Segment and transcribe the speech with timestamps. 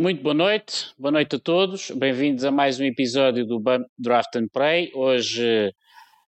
[0.00, 4.34] Muito boa noite, boa noite a todos, bem-vindos a mais um episódio do Bump Draft
[4.34, 4.90] and Play.
[4.94, 5.74] Hoje,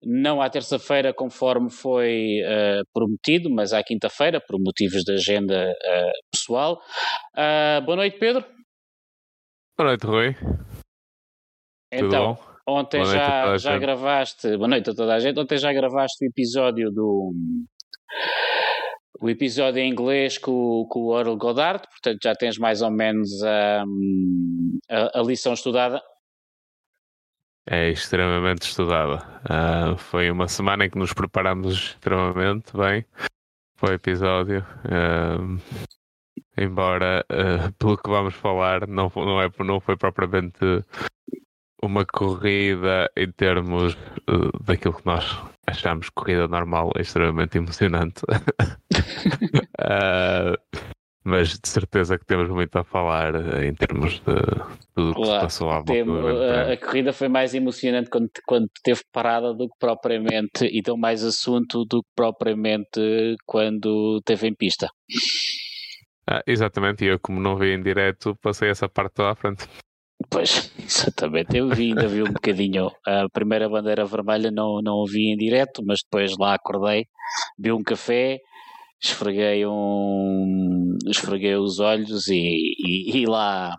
[0.02, 6.12] não à terça-feira, conforme foi uh, prometido, mas à quinta-feira, por motivos de agenda uh,
[6.34, 6.82] pessoal.
[7.38, 8.44] Uh, boa noite, Pedro.
[9.78, 10.36] Boa noite, Rui.
[11.94, 16.28] Então, ontem já, já gravaste, boa noite a toda a gente, ontem já gravaste o
[16.28, 17.34] episódio do
[19.22, 23.30] o episódio em inglês com, com o Earl Goddard, portanto já tens mais ou menos
[23.42, 26.02] um, a, a, lição estudada.
[27.68, 29.18] É extremamente estudada.
[29.44, 33.06] Uh, foi uma semana em que nos preparamos extremamente bem
[33.80, 34.66] para o episódio.
[34.86, 35.60] Uh,
[36.58, 40.60] embora, uh, pelo que vamos falar, não, não, é, não foi propriamente
[41.82, 45.26] uma corrida em termos uh, daquilo que nós
[45.66, 48.22] achamos corrida normal é extremamente emocionante.
[49.80, 50.56] uh,
[51.24, 54.36] mas de certeza que temos muito a falar uh, em termos de
[54.96, 58.70] tudo o que se passou à volta a, a, corrida foi mais emocionante quando, quando
[58.84, 64.56] teve parada do que propriamente e deu mais assunto do que propriamente quando teve em
[64.56, 64.90] pista.
[66.28, 69.68] Ah, exatamente, e eu como não vi em direto passei essa parte toda à frente.
[70.32, 71.58] Pois, exatamente.
[71.58, 75.82] Eu vi, ainda vi um bocadinho a primeira bandeira vermelha, não, não vi em direto,
[75.86, 77.06] mas depois lá acordei,
[77.58, 78.38] vi um café,
[79.02, 83.74] esfreguei um esfreguei os olhos e, e, e lá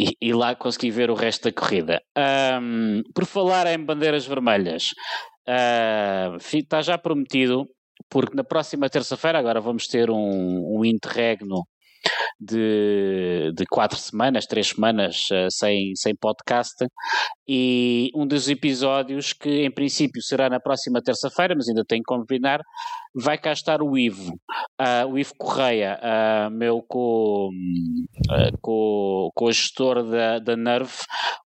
[0.00, 2.00] e, e, lá consegui ver o resto da corrida.
[2.16, 4.90] Um, por falar em bandeiras vermelhas,
[5.48, 7.68] uh, está já prometido,
[8.08, 11.64] porque na próxima terça-feira agora vamos ter um, um interregno
[12.40, 16.86] de, de quatro semanas, três semanas uh, sem, sem podcast,
[17.46, 22.14] e um dos episódios que em princípio será na próxima terça-feira, mas ainda tenho que
[22.14, 22.60] combinar,
[23.14, 24.32] vai cá estar o Ivo,
[24.80, 30.92] uh, o Ivo Correia, uh, meu co, uh, co, co gestor da, da Nerve.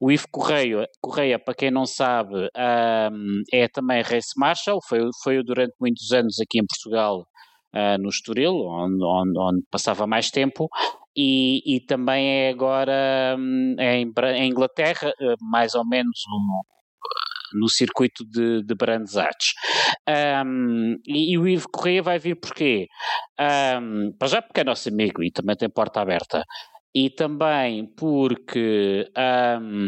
[0.01, 2.49] O Ivo Correia, Correia, para quem não sabe,
[3.53, 7.25] é também Race Marshal, foi, foi durante muitos anos aqui em Portugal
[7.75, 10.69] uh, no Estoril, onde, onde, onde, passava mais tempo,
[11.17, 18.25] e, e também é agora um, em, Inglaterra, uh, mais ou menos no, no circuito
[18.25, 19.53] de, de Brands Arts.
[20.45, 22.89] Um, e, e, o Ivo Correia vai vir porquê?
[23.39, 26.45] Um, para já porque é nosso amigo e também tem porta aberta.
[26.95, 29.11] E também porque
[29.61, 29.87] um,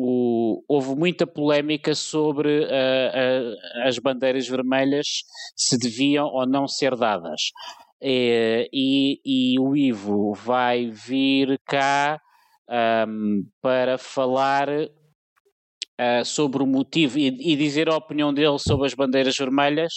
[0.00, 5.24] o, houve muita polémica sobre uh, uh, as bandeiras vermelhas
[5.56, 7.50] se deviam ou não ser dadas.
[8.00, 12.20] E, e, e o Ivo vai vir cá
[13.08, 14.68] um, para falar
[16.00, 19.92] Uh, sobre o motivo e, e, dizer a opinião dele sobre as bandeiras vermelhas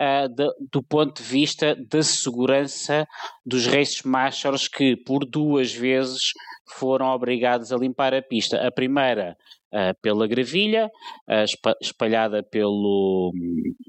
[0.00, 3.06] uh, de, do ponto de vista da segurança
[3.44, 6.32] dos races masters que por duas vezes
[6.66, 8.66] foram obrigados a limpar a pista.
[8.66, 9.36] A primeira
[9.74, 10.86] uh, pela gravilha,
[11.28, 13.32] uh, espalhada pelo,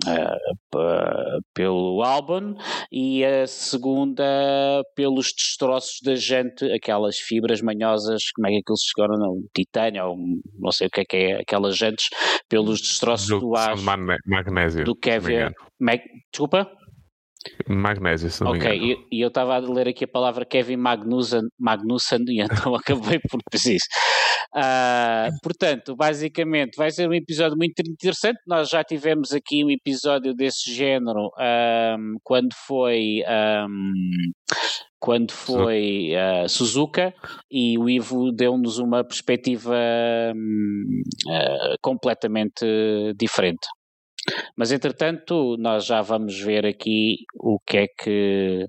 [0.07, 2.55] uh, pelo Albon,
[2.91, 4.23] e a segunda
[4.95, 10.07] pelos destroços da gente, aquelas fibras manhosas, como é que aquilo se chegou, não, titânio,
[10.07, 10.17] ou
[10.59, 12.07] não sei o que é que é, aquelas jantes,
[12.49, 13.75] pelos destroços do, do ar.
[14.25, 14.83] Magnésio.
[14.83, 15.51] Do Kevin.
[16.31, 16.69] Desculpa?
[17.67, 22.23] Magnésio, se não Ok, e, eu estava a ler aqui a palavra Kevin Magnussen, Magnussen
[22.27, 23.87] e então acabei por dizer isso.
[24.55, 28.39] Uh, portanto, basicamente, vai ser um episódio muito interessante.
[28.47, 33.21] Nós já tivemos aqui um episódio desse género um, quando foi.
[33.27, 33.93] Um,
[34.97, 37.13] quando foi uh, Suzuka
[37.51, 39.75] e o Ivo deu-nos uma perspectiva
[40.33, 42.65] uh, completamente
[43.15, 43.67] diferente.
[44.55, 48.67] Mas entretanto, nós já vamos ver aqui o que é que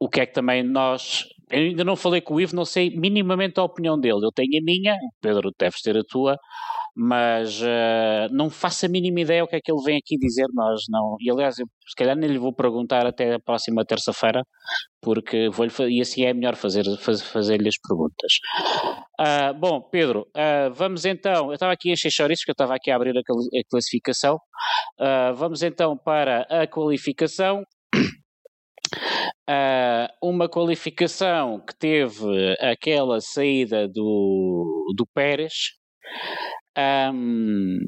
[0.00, 1.24] o que é que também nós.
[1.52, 4.24] Eu ainda não falei com o Ivo, não sei minimamente a opinião dele.
[4.24, 6.38] Eu tenho a minha, Pedro, deves ter a tua,
[6.96, 10.46] mas uh, não faço a mínima ideia o que é que ele vem aqui dizer.
[10.54, 11.16] Nós não.
[11.20, 14.42] E aliás, eu, se calhar nem lhe vou perguntar até a próxima terça-feira,
[15.02, 18.32] porque vou-lhe e assim é melhor fazer, faz, fazer-lhe as perguntas.
[19.20, 21.48] Uh, bom, Pedro, uh, vamos então.
[21.48, 24.38] Eu estava aqui a encher chouriços, que eu estava aqui a abrir a, a classificação.
[25.36, 27.62] vamos então para a qualificação.
[29.48, 35.72] Uh, uma qualificação que teve aquela saída do, do Pérez.
[36.78, 37.78] Um,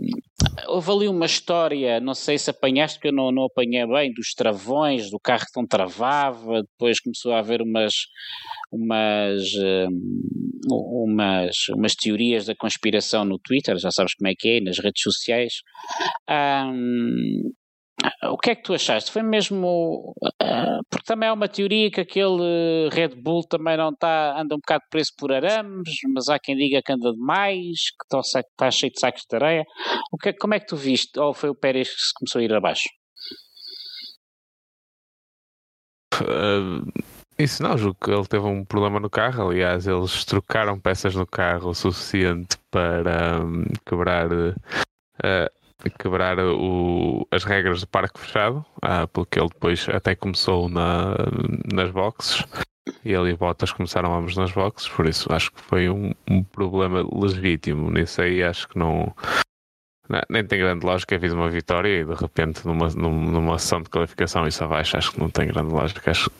[0.66, 4.34] houve ali uma história, não sei se apanhaste, porque eu não, não apanhei bem, dos
[4.34, 7.94] travões, do carro que não travava, depois começou a haver umas,
[8.70, 9.42] umas,
[10.68, 15.02] umas, umas teorias da conspiração no Twitter, já sabes como é que é, nas redes
[15.02, 15.54] sociais.
[16.28, 17.52] Um,
[18.24, 19.10] o que é que tu achaste?
[19.10, 20.14] Foi mesmo.
[20.42, 24.38] Uh, porque também há uma teoria que aquele Red Bull também não está.
[24.38, 28.40] anda um bocado preso por arames, mas há quem diga que anda demais, que está,
[28.40, 29.64] está cheio de sacos de areia.
[30.12, 31.18] O que, como é que tu viste?
[31.18, 32.88] Ou foi o Pérez que se começou a ir abaixo?
[36.20, 36.86] Uh,
[37.38, 39.48] isso não, julgo que ele teve um problema no carro.
[39.48, 44.30] Aliás, eles trocaram peças no carro o suficiente para um, quebrar.
[44.32, 51.14] Uh, quebrar o, as regras do parque fechado, uh, porque ele depois até começou na,
[51.72, 52.44] nas boxes
[53.04, 56.42] e ele e Bottas começaram ambos nas boxes, por isso acho que foi um, um
[56.42, 57.90] problema legítimo.
[57.90, 59.14] Nisso aí acho que não,
[60.08, 61.18] não, nem tem grande lógica.
[61.18, 65.20] Fiz uma vitória e de repente numa, numa sessão de qualificação isso abaixo, acho que
[65.20, 66.10] não tem grande lógica.
[66.10, 66.30] Acho,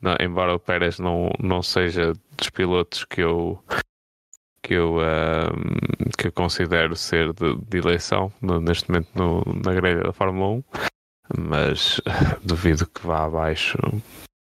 [0.00, 3.62] não, embora o Pérez não, não seja dos pilotos que eu
[4.62, 10.02] que eu, uh, que eu considero ser de, de eleição neste momento no, na grelha
[10.02, 10.64] da Fórmula 1,
[11.38, 13.78] mas uh, duvido que vá abaixo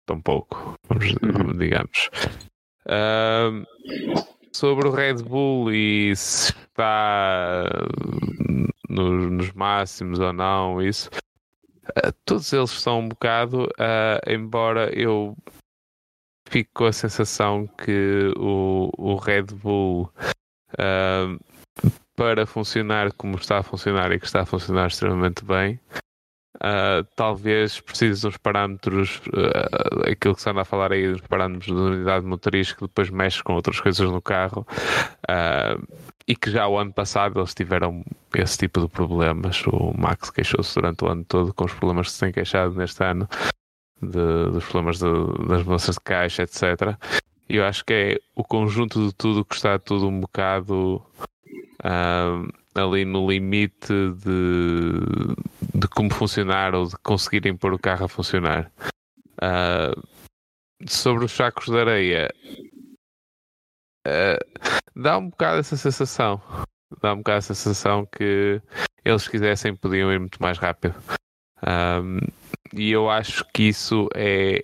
[0.06, 1.56] tão pouco, uhum.
[1.56, 2.10] digamos.
[2.86, 3.64] Uh,
[4.52, 7.64] sobre o Red Bull e se está
[8.88, 11.08] nos, nos máximos ou não, isso.
[11.88, 15.36] Uh, todos eles são um bocado, uh, embora eu
[16.52, 20.12] fico com a sensação que o, o Red Bull,
[20.74, 21.40] uh,
[22.14, 25.80] para funcionar como está a funcionar e que está a funcionar extremamente bem,
[26.56, 31.66] Uh, talvez precise uns parâmetros, uh, aquilo que se anda a falar aí, dos parâmetros
[31.66, 34.64] de unidade motriz que depois mexe com outras coisas no carro
[36.28, 38.04] e que já o ano passado eles tiveram
[38.36, 39.66] esse tipo de problemas.
[39.66, 43.02] O Max queixou-se durante o ano todo com os problemas que se tem queixado neste
[43.02, 43.28] ano
[44.02, 46.96] de, dos problemas de, das mudanças de caixa, etc.
[47.48, 50.96] E eu acho que é o conjunto de tudo que está tudo um bocado
[51.84, 58.08] uh, ali no limite de, de como funcionar ou de conseguirem pôr o carro a
[58.08, 58.70] funcionar.
[59.38, 60.02] Uh,
[60.88, 62.34] sobre os sacos de areia,
[64.06, 66.40] uh, dá um bocado essa sensação.
[67.00, 68.60] Dá um bocado essa sensação que
[69.04, 70.94] eles quisessem podiam ir muito mais rápido.
[71.66, 72.18] Um,
[72.72, 74.62] e eu acho que isso é,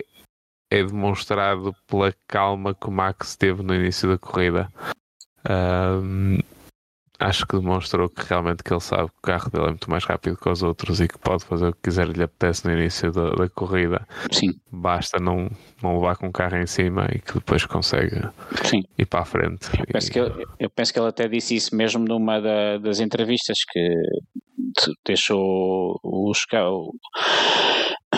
[0.70, 4.70] é demonstrado pela calma que o Max teve no início da corrida.
[5.48, 6.38] Um,
[7.18, 10.04] acho que demonstrou que realmente que ele sabe que o carro dele é muito mais
[10.04, 13.10] rápido que os outros e que pode fazer o que quiser lhe apetece no início
[13.10, 14.06] da, da corrida.
[14.30, 14.52] Sim.
[14.70, 15.50] Basta não,
[15.82, 18.22] não levar com o carro em cima e que depois consegue
[18.64, 18.82] Sim.
[18.96, 19.68] ir para a frente.
[19.78, 23.00] Eu penso, que ele, eu penso que ele até disse isso mesmo numa da, das
[23.00, 23.94] entrevistas que
[25.04, 26.44] deixou os,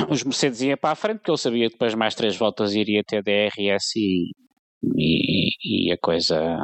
[0.11, 3.03] os Mercedes iam para a frente porque ele sabia que depois mais três voltas iria
[3.05, 4.31] ter DRS e,
[4.97, 6.57] e, e a coisa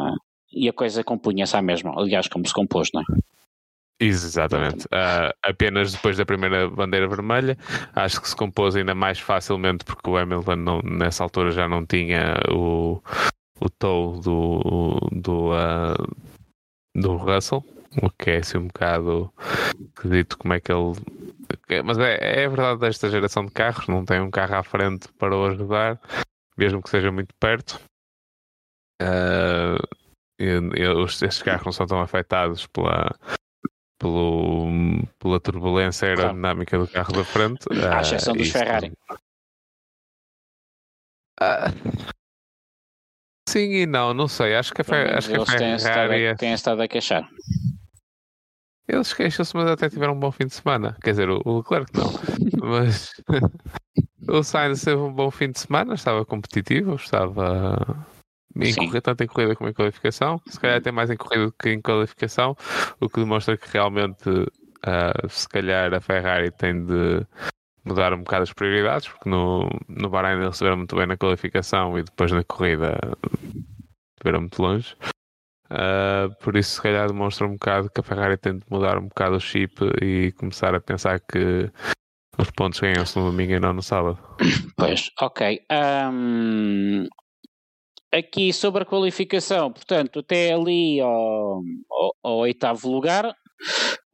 [0.53, 3.05] e a coisa compunha-se à mesma, aliás, como se compôs, não é?
[3.99, 4.85] Exatamente.
[4.87, 7.57] Uh, apenas depois da primeira bandeira vermelha,
[7.95, 11.85] acho que se compôs ainda mais facilmente porque o Hamilton não, nessa altura já não
[11.85, 13.01] tinha o,
[13.59, 16.17] o tow do, do, uh,
[16.95, 17.65] do Russell,
[18.03, 19.33] o que é assim um bocado
[19.97, 20.95] acredito como é que ele.
[21.85, 25.37] Mas é, é verdade desta geração de carros, não tem um carro à frente para
[25.37, 26.01] o ajudar,
[26.57, 27.81] mesmo que seja muito perto.
[29.03, 29.77] Uh,
[30.39, 33.11] estes carros não são tão afetados pela,
[33.99, 34.69] pelo,
[35.19, 37.67] pela turbulência aerodinâmica do carro da frente.
[37.91, 38.93] À exceção uh, dos Ferrari.
[41.41, 41.71] Uh,
[43.49, 44.57] sim e não, não sei.
[44.57, 45.59] Acho que a, acho que a Ferrari.
[45.59, 47.31] Têm estado, a, têm estado a queixar.
[48.89, 50.97] Eles queixam-se, mas até tiveram um bom fim de semana.
[51.03, 52.13] Quer dizer, o, Leclerc não.
[52.63, 53.11] mas
[54.29, 58.07] o Sainz teve um bom fim de semana, estava competitivo, estava
[58.55, 60.41] em corrida, tanto em corrida como em qualificação.
[60.47, 62.57] Se calhar até mais em corrida do que em qualificação,
[63.01, 67.27] o que demonstra que realmente, uh, se calhar, a Ferrari tem de
[67.85, 71.99] mudar um bocado as prioridades, porque no, no Bahrein eles estiveram muito bem na qualificação
[71.99, 72.99] e depois na corrida
[74.17, 74.97] estiveram muito longe.
[75.71, 79.09] Uh, por isso, se calhar, demonstra um bocado que a Ferrari tem de mudar um
[79.09, 81.71] bocado o chip e começar a pensar que
[82.39, 84.19] os pontos ganham-se no domingo e não no sábado.
[84.77, 85.63] Pois, ok.
[86.13, 87.07] Um,
[88.13, 93.35] aqui sobre a qualificação, portanto, até ali ao, ao, ao oitavo lugar,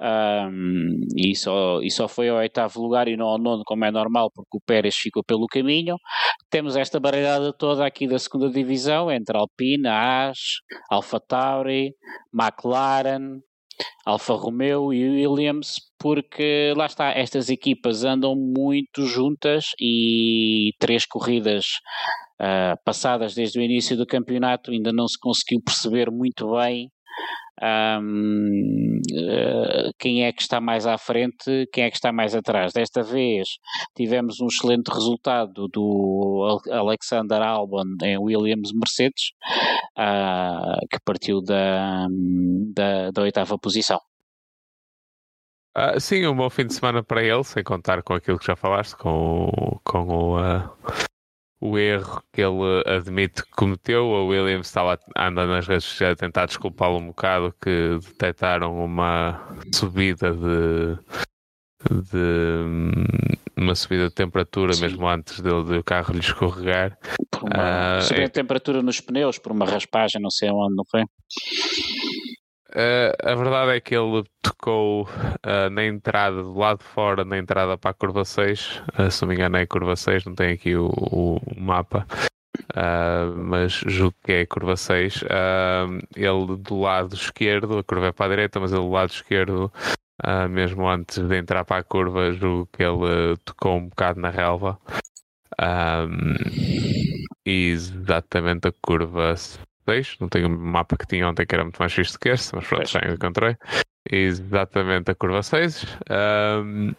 [0.01, 3.91] um, e, só, e só foi ao oitavo lugar e não ao nono, como é
[3.91, 5.97] normal, porque o Pérez ficou pelo caminho.
[6.51, 10.39] Temos esta baralhada toda aqui da segunda divisão, entre Alpine, Haas,
[10.91, 11.95] Alfa Tauri,
[12.33, 13.41] McLaren,
[14.05, 21.67] Alfa Romeo e Williams, porque lá está, estas equipas andam muito juntas e três corridas
[22.41, 26.91] uh, passadas desde o início do campeonato ainda não se conseguiu perceber muito bem
[27.63, 32.73] um, uh, quem é que está mais à frente, quem é que está mais atrás.
[32.73, 33.49] Desta vez
[33.97, 39.33] tivemos um excelente resultado do Alexander Albon em Williams Mercedes,
[39.99, 42.07] uh, que partiu da,
[42.75, 44.01] da, da oitava posição.
[45.77, 48.55] Uh, sim, um bom fim de semana para ele, sem contar com aquilo que já
[48.55, 50.71] falaste, com, o, com o, uh,
[51.63, 54.05] o erro que ele admite que cometeu.
[54.05, 59.41] O Williams estava andando nas redes sociais a tentar desculpá-lo um bocado, que detectaram uma
[59.73, 60.99] subida de,
[61.89, 62.97] de
[63.57, 64.83] uma subida de temperatura Sim.
[64.83, 66.99] mesmo antes dele do carro lhe escorregar.
[67.31, 68.27] Por uma uh, subida é...
[68.27, 71.05] de temperatura nos pneus, por uma raspagem, não sei onde, não foi?
[72.75, 77.37] Uh, a verdade é que ele tocou uh, na entrada, do lado de fora, na
[77.37, 78.83] entrada para a curva 6.
[78.99, 82.07] Uh, se não me engano, é a curva 6, não tem aqui o, o mapa.
[83.37, 85.25] mas julgo que é a curva 6.
[86.17, 89.71] ele do lado esquerdo, a curva é para a direita, mas ele do lado esquerdo,
[90.49, 94.79] mesmo antes de entrar para a curva, julgo que ele tocou um bocado na relva.
[95.61, 96.35] Um,
[97.45, 99.35] exatamente a curva
[99.85, 102.55] 6, não tenho o mapa que tinha ontem que era muito mais visto que este,
[102.55, 103.57] mas pronto, já encontrei.
[104.11, 105.87] Exatamente a curva 6.
[106.11, 106.95] Um,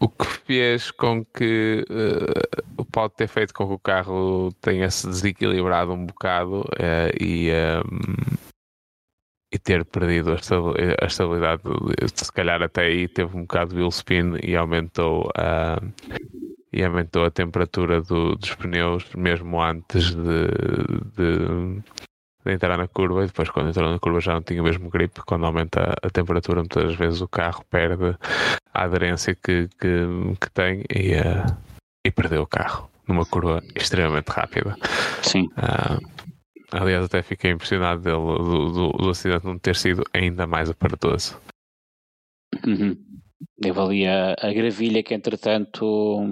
[0.00, 5.06] o que fez com que uh, pode ter feito com que o carro tenha se
[5.06, 8.36] desequilibrado um bocado uh, e, um,
[9.52, 11.62] e ter perdido a estabilidade.
[12.14, 15.92] Se calhar até aí teve um bocado de wheel spin e aumentou uh,
[16.72, 20.46] e aumentou a temperatura do, dos pneus mesmo antes de,
[21.16, 21.82] de,
[22.44, 24.88] de, entrar na curva e depois quando entrou na curva já não tinha o mesmo
[24.88, 25.20] grip.
[25.26, 28.16] Quando aumenta a temperatura muitas vezes o carro perde
[28.72, 30.06] a aderência que, que,
[30.40, 31.56] que tem e, uh,
[32.04, 34.74] e perdeu o carro numa curva extremamente rápida.
[35.22, 35.48] Sim.
[35.58, 36.00] Uh,
[36.72, 41.38] aliás até fiquei impressionado dele, do, do, do acidente não ter sido ainda mais aparatoso.
[42.66, 42.96] Uhum.
[43.60, 46.22] Teve ali a, a gravilha que entretanto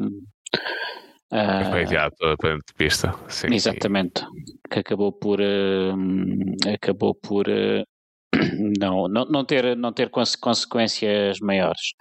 [1.32, 3.14] Uh, foi enviado para de pista.
[3.28, 4.20] Sim, exatamente.
[4.20, 4.26] Sim.
[4.68, 5.40] Que acabou por.
[5.40, 7.48] Uh, acabou por.
[7.48, 7.84] Uh,
[8.78, 11.92] não, não, não, ter, não ter consequências maiores.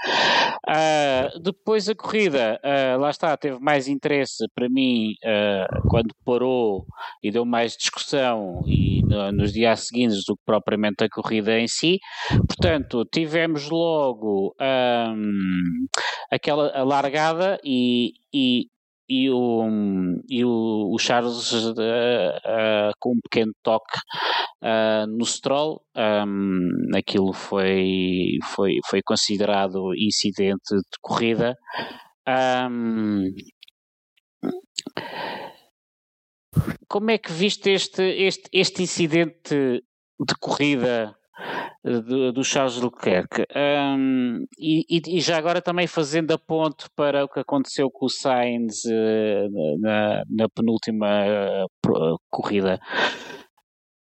[0.67, 6.85] Uh, depois a corrida, uh, lá está, teve mais interesse para mim uh, quando parou
[7.23, 11.67] e deu mais discussão e no, nos dias seguintes do que propriamente a corrida em
[11.67, 11.99] si.
[12.47, 15.87] Portanto, tivemos logo um,
[16.31, 18.67] aquela largada e, e
[19.09, 19.65] e o,
[20.29, 23.97] e o, o Charles uh, uh, com um pequeno toque
[24.63, 25.81] uh, no Stroll.
[25.95, 31.55] Um, aquilo foi, foi, foi considerado incidente de corrida.
[32.27, 33.33] Um,
[36.87, 39.55] como é que viste este, este, este incidente
[40.19, 41.18] de corrida
[41.83, 43.45] do, do Charles Leclerc.
[43.55, 48.09] Um, e, e, já agora também fazendo a ponte para o que aconteceu com o
[48.09, 52.79] Sainz uh, na, na, penúltima uh, corrida.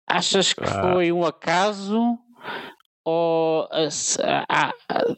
[0.08, 0.94] Achas que ah.
[0.94, 2.18] foi um acaso
[3.06, 5.16] ou uh,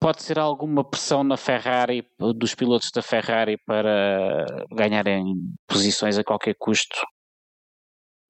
[0.00, 2.04] pode ser alguma pressão na Ferrari,
[2.36, 5.24] dos pilotos da Ferrari para ganharem
[5.68, 6.96] posições a qualquer custo?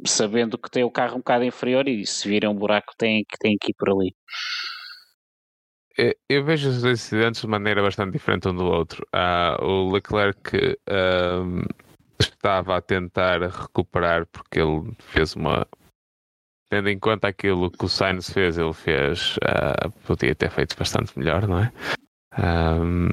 [0.07, 3.57] Sabendo que tem o carro um bocado inferior e se virem um buraco tem, tem
[3.61, 4.15] que ir por ali.
[6.29, 9.07] Eu vejo os dois incidentes de maneira bastante diferente um do outro.
[9.15, 11.85] Uh, o Leclerc uh,
[12.19, 15.67] estava a tentar recuperar porque ele fez uma.
[16.71, 19.37] Tendo em conta aquilo que o Sainz fez, ele fez.
[19.37, 21.73] Uh, podia ter feito bastante melhor, não é?
[22.39, 23.09] Um,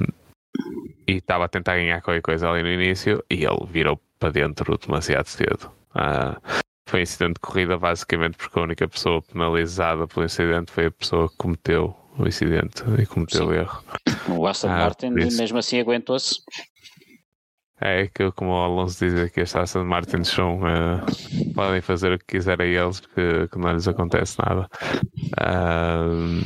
[1.06, 4.78] e estava a tentar ganhar qualquer coisa ali no início e ele virou para dentro
[4.78, 5.70] demasiado cedo.
[5.90, 6.40] Uh,
[6.90, 11.28] foi incidente de corrida basicamente porque a única pessoa penalizada pelo incidente foi a pessoa
[11.28, 13.82] que cometeu o incidente e cometeu o erro.
[14.28, 16.40] O Aston ah, Martin mesmo assim aguentou-se.
[17.80, 22.18] É que como o Alonso diz aqui, estes Aston Martins são uh, podem fazer o
[22.18, 24.68] que quiserem eles que, que não lhes acontece nada.
[25.40, 26.42] Uh,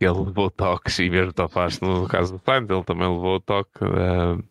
[0.00, 3.84] ele levou toques e mesmo topaste no caso do Plant, ele também levou o toque.
[3.84, 4.42] Uh,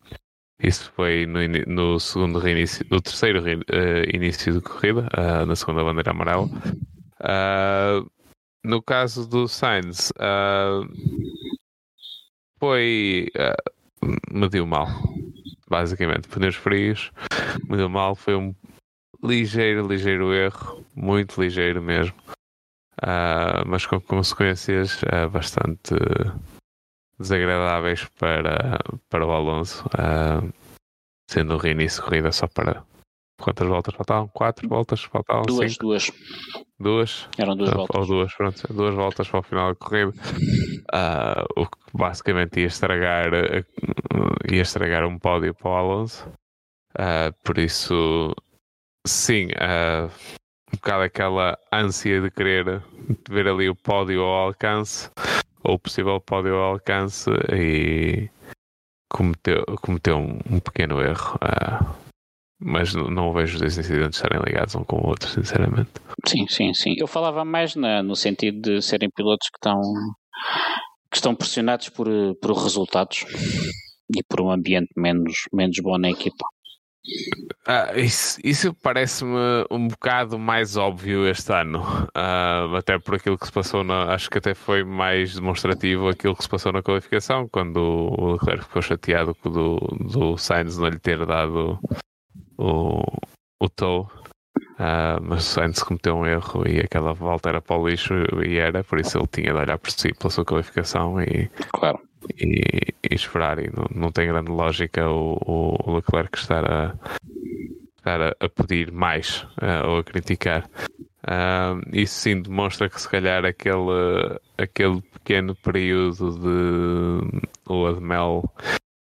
[0.61, 5.83] isso foi no, no segundo reinício, no terceiro uh, início de corrida, uh, na segunda
[5.83, 6.45] bandeira amarela.
[7.21, 8.09] Uh,
[8.63, 10.11] no caso do Sainz,
[12.59, 13.27] foi.
[14.31, 14.87] mediu mal,
[15.69, 16.27] basicamente.
[16.27, 17.11] Pneus frios,
[17.69, 18.15] mediu mal.
[18.15, 18.53] Foi um
[19.23, 22.15] ligeiro, ligeiro erro, muito ligeiro mesmo.
[23.67, 25.93] mas com consequências bastante
[27.19, 30.53] desagradáveis para, para o Alonso, uh,
[31.29, 32.83] sendo o reinício de corrida só para
[33.41, 34.27] quantas voltas faltavam?
[34.29, 35.03] Quatro voltas?
[35.03, 35.83] Faltavam duas, cinco?
[35.85, 36.11] duas.
[36.79, 37.29] Duas?
[37.37, 37.95] Eram duas Ou- voltas.
[38.01, 38.73] Ou duas, pronto.
[38.73, 40.13] Duas voltas para o final da corrida.
[40.93, 43.31] Ah, o que basicamente ia estragar,
[44.51, 46.31] ia estragar um pódio para o Alonso.
[46.97, 48.33] Ah, por isso,
[49.05, 50.07] sim, ah,
[50.71, 52.83] um bocado aquela ânsia de querer
[53.29, 55.09] ver ali o pódio ao alcance,
[55.67, 58.29] ou possível pódio ao alcance, e
[59.11, 61.37] cometeu, cometeu um, um pequeno erro.
[61.41, 61.95] ah,
[62.59, 65.91] mas não, não vejo os dois incidentes estarem ligados um com o outro, sinceramente.
[66.25, 66.95] Sim, sim, sim.
[66.97, 69.79] Eu falava mais na- no sentido de serem pilotos que estão,
[71.11, 73.25] que estão pressionados por, eh, por resultados
[74.15, 76.45] e por um ambiente menos, menos bom na equipa.
[77.65, 79.37] Ah, isso isso parece-me
[79.69, 81.81] um bocado mais óbvio este ano,
[82.15, 84.13] Ah, até por aquilo que se passou na.
[84.13, 88.63] Acho que até foi mais demonstrativo aquilo que se passou na qualificação, quando o Leclerc
[88.65, 89.77] ficou chateado do,
[90.11, 91.79] do Sainz não lhe ter dado
[92.57, 93.01] o,
[93.61, 94.09] o tow.
[94.79, 98.13] Ah, mas o Sainz cometeu um erro e aquela volta era para o lixo
[98.45, 101.99] e era, por isso ele tinha de olhar por si pela sua qualificação e, Claro.
[102.39, 103.59] E, e esperar.
[103.59, 105.37] E não, não tem grande lógica o,
[105.85, 106.93] o- Leclerc estar a,
[107.97, 110.69] estar a, a pedir mais ah, ou a criticar.
[111.23, 118.43] Ah, isso sim demonstra que se calhar aquele, aquele pequeno período de lua de mel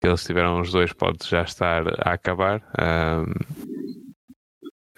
[0.00, 2.62] que eles tiveram os dois pode já estar a acabar.
[2.78, 3.24] Ah,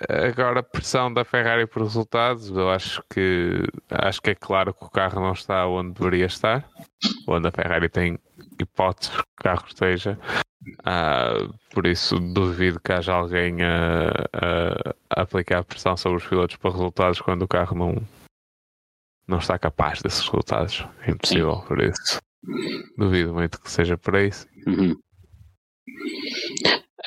[0.08, 4.90] Agora, pressão da Ferrari por resultados, eu acho que acho que é claro que o
[4.90, 6.68] carro não está onde deveria estar,
[7.26, 8.18] onde a Ferrari tem
[8.60, 10.18] hipóteses que o carro esteja.
[10.84, 11.32] Ah,
[11.72, 16.70] por isso, duvido que haja alguém a, a- a aplicar pressão sobre os pilotos para
[16.72, 17.94] resultados quando o carro não,
[19.26, 20.84] não está capaz desses resultados.
[21.06, 22.18] É impossível, por isso.
[22.98, 24.46] Duvido muito que seja por isso.
[24.66, 24.94] Uhum.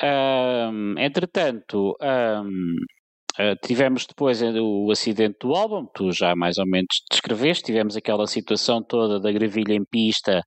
[0.02, 2.76] Ahm, entretanto, ahm,
[3.38, 8.26] ah, tivemos depois o acidente do álbum, tu já mais ou menos descreveste, tivemos aquela
[8.26, 10.42] situação toda da gravilha em pista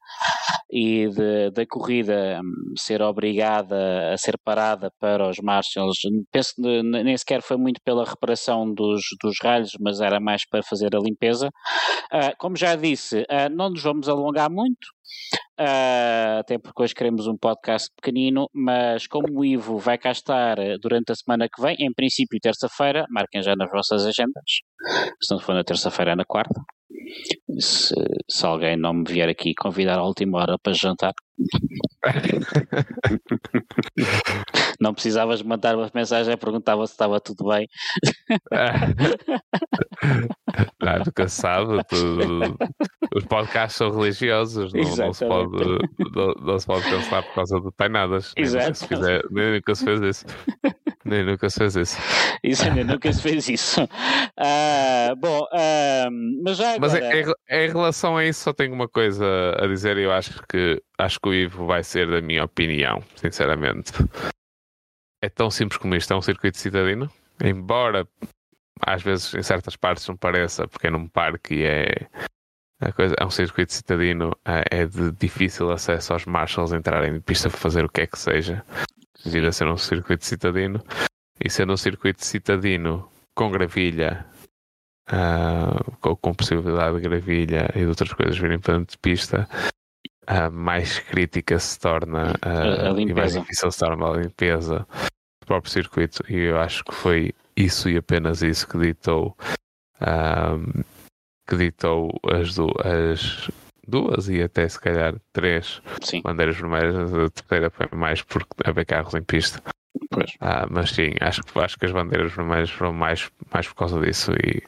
[0.72, 2.42] e de- da corrida
[2.78, 6.00] ser obrigada a ser parada para os Marshalls.
[6.32, 10.48] Penso que ne- nem sequer foi muito pela reparação dos, dos ralhos, mas era mais
[10.48, 11.52] para fazer a limpeza.
[12.12, 14.88] Ah, como já disse, ah, não nos vamos alongar muito.
[15.58, 20.58] Ah, até porque hoje queremos um podcast pequenino, mas como o Ivo vai cá estar
[20.58, 24.44] eh, durante a semana que vem, em princípio terça-feira, marquem já nas vossas agendas.
[25.22, 26.60] Se não for na terça-feira, é na quarta.
[27.60, 27.94] Se,
[28.30, 31.14] se alguém não me vier aqui convidar à última hora para jantar,
[34.80, 37.68] não precisavas mandar uma mensagem, perguntava se estava tudo bem.
[40.80, 41.80] Não, nunca sabe.
[43.16, 45.58] os podcasts são religiosos, não, não se pode,
[46.16, 48.34] não, não se pode cancelar por causa de tainadas.
[48.38, 48.46] Nem
[49.32, 50.26] nem nunca se fez isso.
[51.14, 51.98] Nem nunca se fez isso.
[52.44, 53.82] Isso nunca se fez isso.
[54.38, 56.08] Ah, bom, ah,
[56.44, 57.16] mas já Mas agora...
[57.20, 59.26] em, em- em relação a isso, só tenho uma coisa
[59.60, 59.98] a dizer.
[59.98, 63.92] e Eu acho que acho que o Ivo vai ser da minha opinião, sinceramente.
[65.22, 66.12] É tão simples como isto.
[66.12, 67.10] É um circuito citadino.
[67.44, 68.08] Embora
[68.86, 72.08] às vezes em certas partes não pareça, porque é num parque e é.
[72.82, 77.20] A coisa, é um circuito citadino, é é de difícil acesso aos marshals entrarem de
[77.22, 78.62] pista para fazer o que é que seja,
[79.24, 80.84] devido a ser um circuito citadino.
[81.44, 84.26] E sendo um circuito citadino com gravilha,
[85.10, 89.48] ah, com, com possibilidade de gravilha e de outras coisas virem para dentro de pista,
[90.28, 94.88] ah, mais crítica se torna A- a e mais difícil se torna a limpeza
[95.42, 96.24] do próprio circuito.
[96.32, 99.36] E eu acho que foi isso e apenas isso que ditou,
[100.00, 100.56] ah,
[101.50, 102.56] que ditou as,
[102.86, 103.52] as
[103.88, 107.14] duas e até se calhar três Sim, bandeiras vermelhas.
[107.14, 109.62] A terceira foi mais por haver carros em pista.
[110.10, 110.32] pois.
[110.40, 114.00] Ah, mas sim, acho, que- acho que as bandeiras vermelhas foram mais, mais por causa
[114.00, 114.62] disso e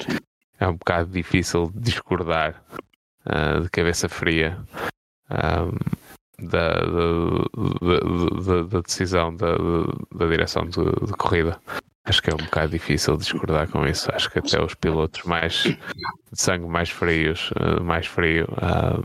[0.59, 2.63] é um bocado difícil discordar
[3.25, 4.57] ah, de cabeça fria
[5.29, 5.67] ah,
[6.39, 6.81] da, da,
[7.81, 9.55] da- da- da decisão da,
[10.13, 11.59] da direção de, de corrida.
[12.05, 14.11] Acho que é um bocado difícil discordar com isso.
[14.13, 15.77] Acho que até os pilotos mais de
[16.33, 19.01] sangue mais frios, ah, mais frio, ah,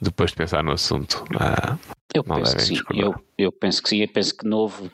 [0.00, 1.76] depois de pensar no assunto, ah,
[2.14, 3.04] Eu Não penso devem discordar.
[3.04, 3.98] Eu, eu penso que sim.
[3.98, 4.90] Eu penso que não houve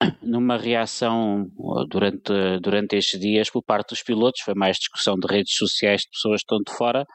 [0.22, 5.26] numa reação uh, durante, durante estes dias por parte dos pilotos, foi mais discussão de
[5.26, 7.06] redes sociais de pessoas que estão de fora,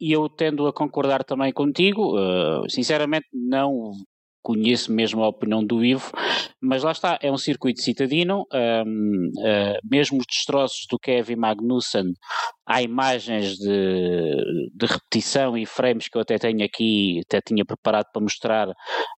[0.00, 3.92] e eu tendo a concordar também contigo, uh, sinceramente não
[4.44, 6.12] conheço mesmo a opinião do Ivo,
[6.60, 12.12] mas lá está, é um circuito citadino, um, uh, mesmo os destroços do Kevin Magnussen
[12.66, 18.06] há imagens de, de, repetição e frames que eu até tenho aqui, até tinha preparado
[18.12, 18.68] para mostrar,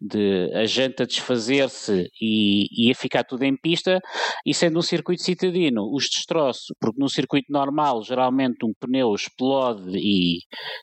[0.01, 4.01] de a janta desfazer-se e, e a ficar tudo em pista,
[4.47, 9.97] e sendo um circuito citadino, os destroços, porque num circuito normal, geralmente um pneu explode
[9.97, 10.39] e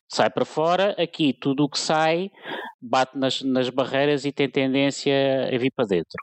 [0.08, 2.30] sai para fora, aqui tudo o que sai
[2.82, 5.13] bate nas, nas barreiras e tem tendência
[5.54, 6.17] a vir para dentro.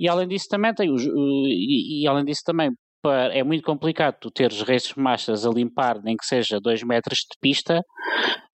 [0.00, 2.70] E além disso também tem os, e, e além disso também
[3.10, 7.38] é muito complicado tu teres restos machas a limpar, nem que seja 2 metros de
[7.40, 7.80] pista,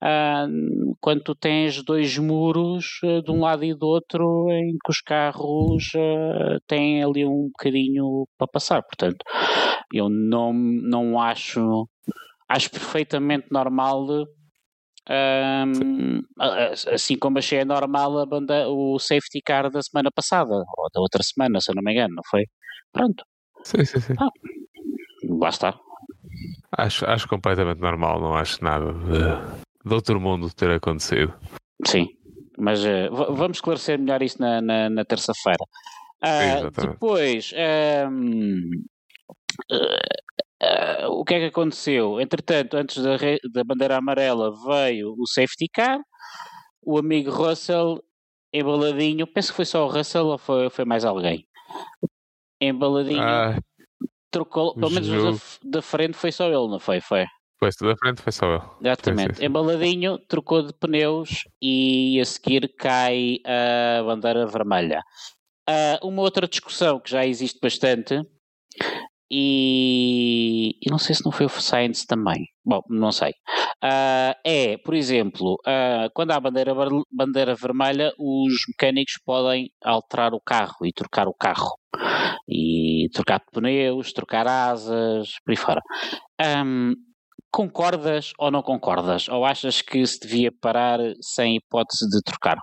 [0.02, 4.90] uh, quando tu tens dois muros uh, de um lado e do outro em que
[4.90, 8.82] os carros uh, têm ali um bocadinho para passar.
[8.82, 9.24] Portanto,
[9.92, 11.88] eu não, não acho.
[12.48, 14.06] Acho perfeitamente normal
[15.08, 16.20] um,
[16.92, 21.22] assim como achei normal a banda, o safety car da semana passada, ou da outra
[21.22, 22.44] semana, se eu não me engano, não foi?
[22.92, 23.24] Pronto.
[23.64, 24.14] Sim, sim, sim.
[24.18, 24.28] Ah,
[25.28, 25.80] lá está.
[26.76, 31.34] Acho, acho completamente normal, não acho nada de, de outro mundo ter acontecido.
[31.86, 32.08] Sim,
[32.58, 35.64] mas uh, vamos esclarecer melhor isso na, na, na terça-feira.
[36.22, 37.52] Uh, depois,
[38.08, 38.84] um,
[39.72, 42.20] uh, o que é que aconteceu?
[42.20, 43.16] Entretanto, antes da,
[43.52, 46.00] da bandeira amarela veio o safety car,
[46.82, 48.02] o amigo Russell
[48.52, 51.46] embaladinho, penso que foi só o Russell ou foi, foi mais alguém?
[52.68, 53.20] Embaladinho.
[53.22, 53.58] Ah,
[54.30, 55.08] trocou, pelo menos
[55.62, 57.00] da, da frente foi só ele, não foi?
[57.00, 57.24] Foi.
[57.58, 58.62] Foi, da frente foi só ele.
[58.80, 59.28] Exatamente.
[59.28, 59.46] Sim, sim, sim.
[59.46, 65.02] Embaladinho, trocou de pneus e a seguir cai a bandeira vermelha.
[65.68, 68.22] Uh, uma outra discussão que já existe bastante
[69.30, 72.46] e, e, não sei se não foi o Science também.
[72.64, 73.30] Bom, não sei.
[73.82, 76.72] Uh, é, por exemplo, uh, quando há bandeira,
[77.10, 81.72] bandeira vermelha, os mecânicos podem alterar o carro e trocar o carro.
[82.48, 85.80] E trocar pneus, trocar asas, por aí fora.
[86.64, 86.92] Um,
[87.50, 89.28] concordas ou não concordas?
[89.28, 92.58] Ou achas que se devia parar sem hipótese de trocar?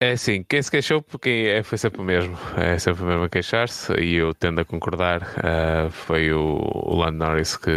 [0.00, 3.24] É assim, quem se queixou porque é, foi sempre o mesmo, é sempre o mesmo
[3.24, 7.72] a queixar-se e eu tendo a concordar, uh, foi o, o Lando Norris que,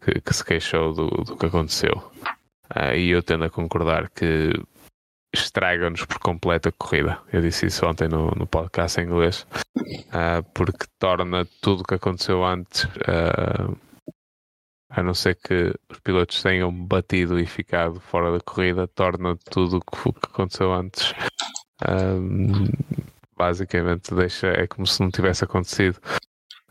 [0.00, 2.12] que, que, se queixou do, do que aconteceu.
[2.76, 4.52] Uh, e eu tendo a concordar que
[5.34, 7.18] estraga-nos por completo a corrida.
[7.32, 9.44] Eu disse isso ontem no, no podcast em inglês,
[9.76, 12.86] uh, porque torna tudo o que aconteceu antes
[14.90, 19.78] a não ser que os pilotos tenham batido e ficado fora da corrida, torna tudo
[19.78, 21.12] o que, aconteceu antes.
[21.86, 22.64] Um,
[23.36, 26.00] basicamente deixa, é como se não tivesse acontecido.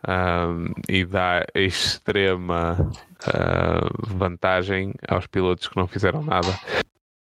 [0.07, 6.49] Um, e dá extrema uh, vantagem aos pilotos que não fizeram nada.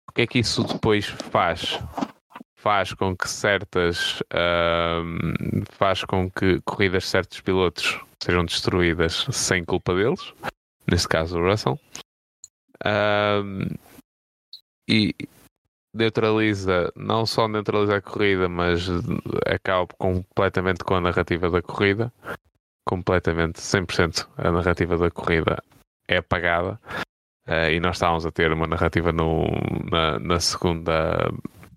[0.09, 1.79] O que é que isso depois faz?
[2.57, 9.63] Faz com que certas uh, faz com que corridas de certos pilotos sejam destruídas sem
[9.65, 10.33] culpa deles
[10.91, 11.79] neste caso o Russell,
[12.85, 13.67] um,
[14.89, 15.15] e
[15.95, 18.89] neutraliza, não só neutraliza a corrida, mas
[19.47, 22.13] acaba completamente com a narrativa da corrida,
[22.85, 25.63] completamente, 100% a narrativa da corrida
[26.09, 26.79] é apagada.
[27.47, 29.45] Uh, e nós estávamos a ter uma narrativa no,
[29.91, 31.31] na, na segunda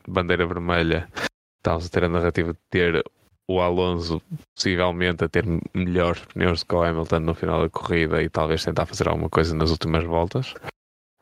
[0.07, 1.09] bandeira vermelha,
[1.57, 3.03] estávamos a ter a narrativa de ter
[3.49, 4.21] o Alonso
[4.55, 8.63] possivelmente a ter melhores pneus do que o Hamilton no final da corrida e talvez
[8.63, 10.53] tentar fazer alguma coisa nas últimas voltas.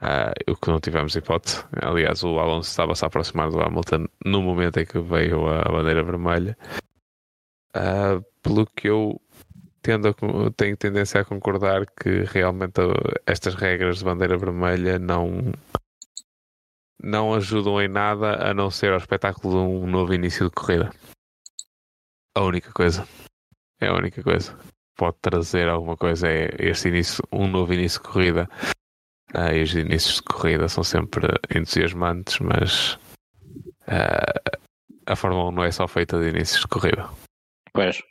[0.06, 1.66] Uh, o que não tivemos hipótese.
[1.82, 6.04] Aliás, o Alonso estava-se a aproximar do Hamilton no momento em que veio a bandeira
[6.04, 6.56] vermelha.
[7.76, 9.20] Uh, pelo que eu
[9.82, 10.14] tendo a,
[10.56, 12.82] tenho tendência a concordar que realmente
[13.26, 15.52] estas regras de bandeira vermelha não
[17.02, 20.92] não ajudam em nada a não ser ao espetáculo de um novo início de corrida.
[22.36, 23.08] A única coisa.
[23.82, 24.56] É a única coisa.
[24.96, 26.28] Pode trazer alguma coisa.
[26.28, 28.50] É este início, um novo início de corrida.
[29.38, 32.98] Ah, e os inícios de corrida são sempre entusiasmantes, mas
[33.86, 34.60] ah,
[35.06, 37.10] a Fórmula 1 não é só feita de inícios de corrida.
[37.74, 38.02] Pois.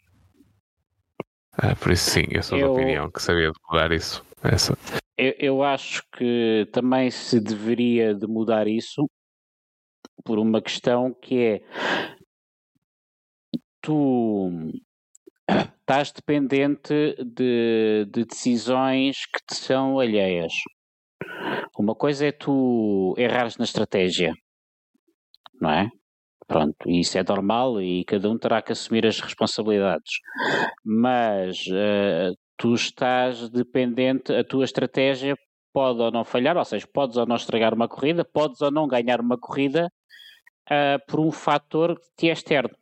[1.53, 2.67] Ah, por isso sim, eu sou eu...
[2.67, 4.23] da opinião que sabia de mudar isso.
[4.43, 4.77] Essa.
[5.17, 9.09] Eu, eu acho que também se deveria de mudar isso
[10.25, 11.63] por uma questão que é
[13.81, 14.51] tu
[15.49, 20.53] estás dependente de, de decisões que te são alheias.
[21.79, 24.33] Uma coisa é tu errares na estratégia,
[25.61, 25.89] não é?
[26.47, 30.13] Pronto, isso é normal e cada um terá que assumir as responsabilidades.
[30.85, 35.37] Mas uh, tu estás dependente, a tua estratégia
[35.73, 38.87] pode ou não falhar, ou seja, podes ou não estragar uma corrida, podes ou não
[38.87, 39.91] ganhar uma corrida
[40.71, 42.77] uh, por um fator que te é externo.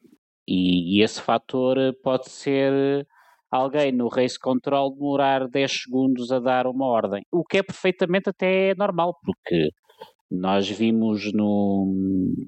[0.46, 3.06] E, e esse fator pode ser
[3.52, 8.30] alguém no race control demorar 10 segundos a dar uma ordem, o que é perfeitamente
[8.30, 9.68] até normal, porque
[10.30, 11.92] nós vimos no,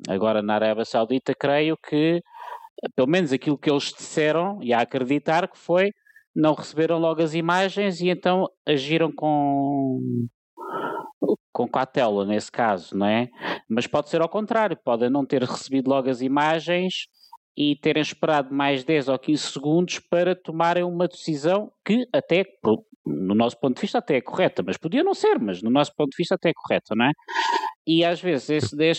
[0.09, 2.23] agora na Arábia Saudita, creio que,
[2.97, 5.90] pelo menos aquilo que eles disseram, e a acreditar que foi,
[6.35, 10.01] não receberam logo as imagens e então agiram com
[11.53, 13.29] com cautela nesse caso, não é?
[13.69, 17.07] Mas pode ser ao contrário, podem não ter recebido logo as imagens
[17.57, 22.45] e terem esperado mais 10 ou 15 segundos para tomarem uma decisão que até,
[23.07, 25.95] no nosso ponto de vista, até é correta, mas podia não ser, mas no nosso
[25.95, 27.12] ponto de vista até é correta, não é?
[27.87, 28.99] E às vezes esses 10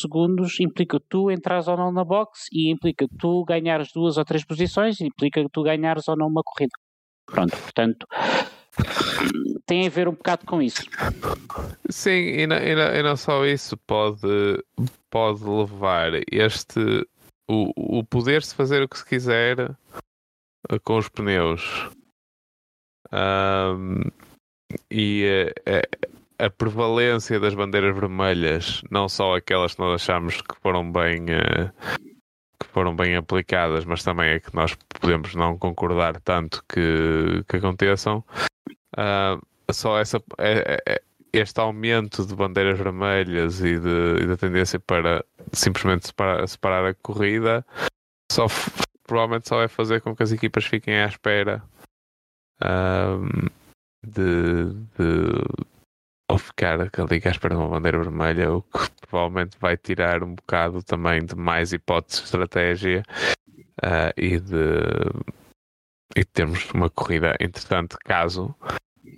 [0.00, 4.44] segundos implica tu entrares ou não na box e implica tu ganhares duas ou três
[4.44, 6.72] posições e implica tu ganhares ou não uma corrida.
[7.26, 8.06] Pronto, portanto,
[9.66, 10.82] tem a ver um bocado com isso.
[11.88, 14.18] Sim, e não, e não, e não só isso, pode,
[15.08, 17.06] pode levar este
[17.48, 21.90] o, o poder-se fazer o que se quiser eh, com os pneus
[23.12, 24.00] um,
[24.90, 25.52] e
[26.38, 31.26] a, a, prevalência das bandeiras vermelhas, não só aquelas que nós achamos que foram bem
[31.26, 37.56] que foram bem aplicadas, mas também é que nós podemos não concordar tanto que, que
[37.56, 38.24] aconteçam.
[38.96, 39.40] Uh,
[39.72, 41.02] só essa é, é,
[41.34, 46.94] este aumento de bandeiras vermelhas e, de, e da tendência para simplesmente separar, separar a
[46.94, 47.66] corrida
[48.30, 48.46] só
[49.02, 51.62] provavelmente só vai fazer com que as equipas fiquem à espera
[52.62, 53.48] um,
[54.06, 55.64] de, de
[56.30, 60.34] ou ficar ali à espera de uma bandeira vermelha, o que provavelmente vai tirar um
[60.34, 63.02] bocado também de mais hipóteses de estratégia
[63.82, 64.54] uh, e de
[66.16, 68.54] e termos uma corrida interessante caso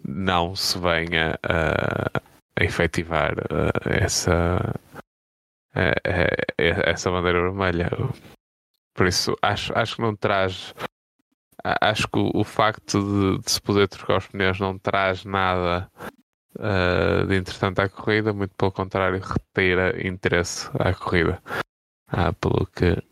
[0.04, 2.20] não se venha a,
[2.58, 3.34] a efetivar
[3.84, 4.74] essa,
[6.56, 7.90] essa bandeira vermelha.
[8.94, 10.74] Por isso, acho, acho que não traz.
[11.80, 15.90] Acho que o, o facto de, de, se poder trocar os pneus não traz nada
[16.56, 21.42] uh, de interessante à corrida, muito pelo contrário, retira interesse à corrida.
[22.08, 23.02] Ah, pelo que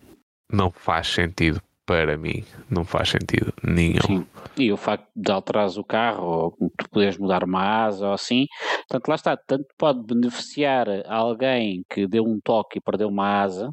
[0.50, 4.00] não faz sentido para mim não faz sentido nenhum.
[4.06, 4.26] Sim.
[4.56, 8.46] E o facto de alterares o carro, ou tu poderes mudar uma asa ou assim,
[8.88, 13.68] tanto lá está, tanto pode beneficiar alguém que deu um toque e perdeu uma asa,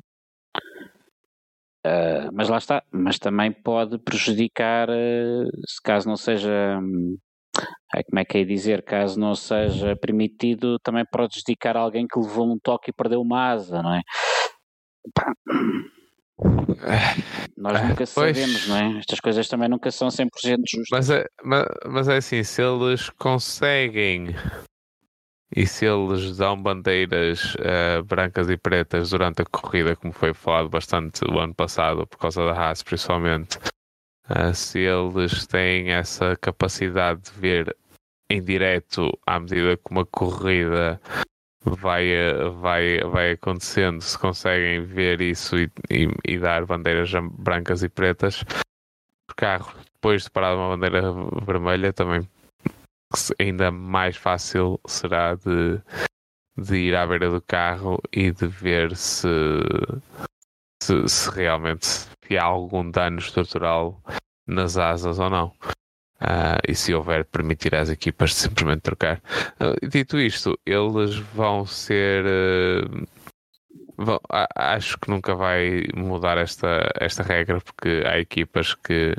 [1.86, 6.80] uh, mas lá está, mas também pode prejudicar, uh, se caso não seja.
[6.80, 7.18] Um,
[8.06, 12.50] como é que é dizer, caso não seja permitido, também pode prejudicar alguém que levou
[12.50, 14.02] um toque e perdeu uma asa, não é?
[17.58, 19.00] Nós ah, nunca pois, sabemos, não é?
[19.00, 20.30] Estas coisas também nunca são 100%
[20.68, 20.88] justas.
[20.92, 24.36] Mas é, mas, mas é assim, se eles conseguem
[25.56, 30.70] e se eles dão bandeiras uh, brancas e pretas durante a corrida, como foi falado
[30.70, 33.58] bastante o ano passado, por causa da Haas principalmente,
[34.30, 37.78] uh, se eles têm essa capacidade de ver
[38.30, 41.02] em direto à medida que uma corrida
[41.64, 42.08] vai,
[42.60, 48.44] vai, vai acontecendo, se conseguem ver isso e, e, e dar bandeiras brancas e pretas,
[49.30, 51.02] o carro, depois de parar uma bandeira
[51.46, 52.28] vermelha, também
[53.40, 55.82] ainda mais fácil será de,
[56.58, 59.28] de ir à beira do carro e de ver se,
[60.82, 64.02] se, se realmente se há algum dano estrutural
[64.48, 65.54] nas asas ou não.
[66.22, 69.20] Uh, e se houver, permitir às equipas simplesmente trocar.
[69.60, 72.24] Uh, dito isto, eles vão ser.
[72.26, 73.08] Uh,
[73.98, 74.20] vão,
[74.56, 79.16] acho que nunca vai mudar esta, esta regra, porque há equipas que.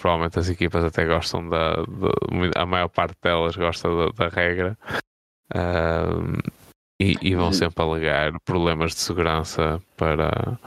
[0.00, 1.84] provavelmente as equipas até gostam da.
[2.56, 4.78] a maior parte delas gosta da, da regra.
[7.00, 10.58] E, e, vão sempre alegar problemas de segurança para,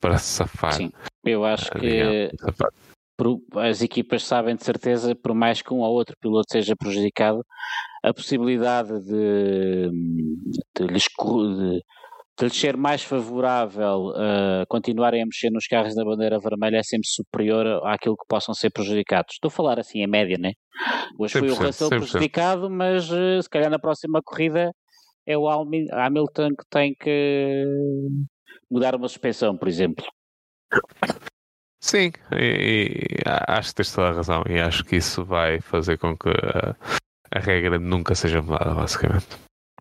[0.00, 0.72] para se safar.
[0.72, 0.90] Sim,
[1.22, 2.30] eu acho que
[3.56, 7.44] as equipas sabem de certeza, por mais que um ou outro piloto seja prejudicado,
[8.02, 9.90] a possibilidade de,
[10.76, 11.80] de, lhes, de,
[12.38, 16.82] de lhes ser mais favorável uh, continuarem a mexer nos carros da bandeira vermelha é
[16.82, 19.34] sempre superior àquilo que possam ser prejudicados.
[19.34, 20.52] Estou a falar assim em média, né?
[21.18, 24.70] Hoje foi o Russell prejudicado, mas uh, se calhar na próxima corrida
[25.26, 27.64] é o Hamilton que tem que
[28.70, 30.04] mudar uma suspensão, por exemplo.
[31.86, 35.96] Sim, e, e, acho que tens toda a razão e acho que isso vai fazer
[35.98, 36.74] com que a,
[37.30, 39.28] a regra nunca seja mudada, basicamente.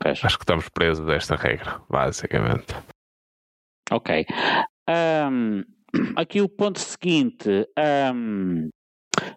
[0.06, 2.76] Acho que estamos presos a esta regra, basicamente.
[3.90, 4.24] Ok.
[4.88, 5.64] Um,
[6.16, 7.68] aqui o ponto seguinte.
[8.14, 8.70] Um,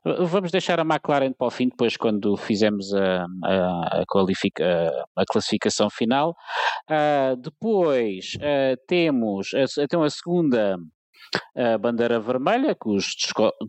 [0.04, 4.04] vamos deixar a McLaren para o fim, depois quando fizemos a, a, a,
[5.16, 6.37] a classificação final.
[6.90, 10.76] Uh, depois uh, temos então a segunda
[11.54, 13.14] a bandeira vermelha, com os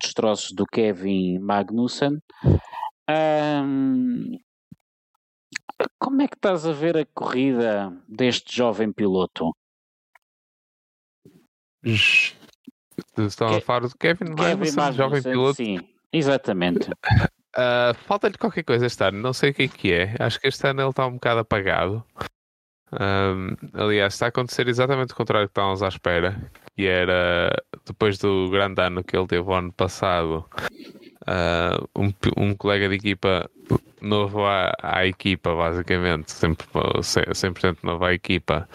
[0.01, 2.19] destroços do Kevin Magnussen.
[3.09, 4.37] Um,
[5.97, 9.51] como é que estás a ver a corrida deste jovem piloto?
[13.17, 15.55] Estão a falar do Kevin, Kevin Magnussen, jovem piloto?
[15.55, 15.79] Sim,
[16.11, 16.89] exatamente.
[17.55, 20.15] Uh, Falta-lhe qualquer coisa este ano, não sei o que é que é.
[20.19, 22.05] Acho que este ano ele está um bocado apagado.
[22.91, 26.51] Um, aliás, está a acontecer exatamente o contrário que estávamos à espera.
[26.79, 27.51] Que era
[27.85, 30.45] depois do grande ano que ele teve ano passado,
[31.27, 33.51] uh, um, um, colega de equipa
[34.01, 38.65] novo à, à equipa, basicamente, sempre 100% novo à equipa,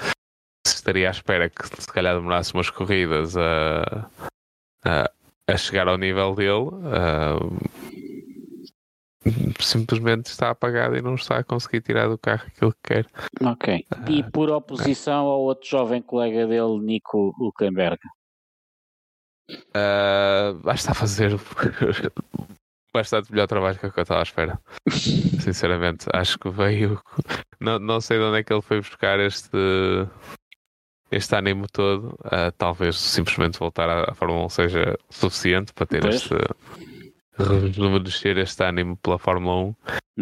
[0.66, 4.06] estaria à espera que se calhar demorasse umas corridas a,
[4.84, 5.10] a,
[5.48, 6.68] a chegar ao nível dele.
[6.74, 7.56] Uh,
[9.60, 13.06] simplesmente está apagado e não está a conseguir tirar do carro aquilo que quer.
[13.42, 13.86] Ok.
[14.08, 17.98] E ah, por oposição ao outro jovem colega dele, Nico Hulkenberg?
[19.50, 21.38] Uh, está a fazer
[22.92, 24.58] bastante melhor trabalho que o que eu estava à espera.
[24.90, 27.00] Sinceramente, acho que veio.
[27.60, 29.58] Não, não sei de onde é que ele foi buscar este,
[31.10, 32.16] este ânimo todo.
[32.24, 36.14] Uh, talvez simplesmente voltar à Fórmula 1 seja suficiente para ter pois.
[36.14, 36.34] este
[37.38, 39.74] rejuvenescer este ânimo pela Fórmula 1, hum.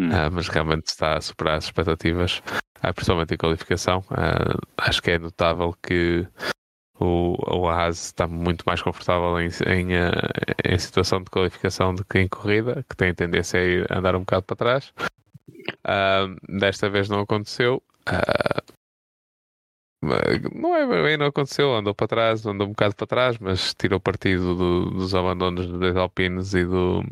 [0.09, 2.41] uh, mas realmente está a superar as expectativas,
[2.83, 3.99] uh, principalmente em qualificação.
[4.11, 6.27] Uh, acho que é notável que
[6.99, 9.89] o, o Haas está muito mais confortável em, em,
[10.65, 14.19] em, situação de qualificação do que em corrida, que tem tendência a ir andar um
[14.19, 14.93] bocado para trás.
[16.47, 17.81] desta vez não aconteceu.
[20.53, 23.99] Não é bem, não aconteceu, andou para trás, andou um bocado para trás, mas tirou
[23.99, 27.03] partido do, dos abandonos dos Alpines e do,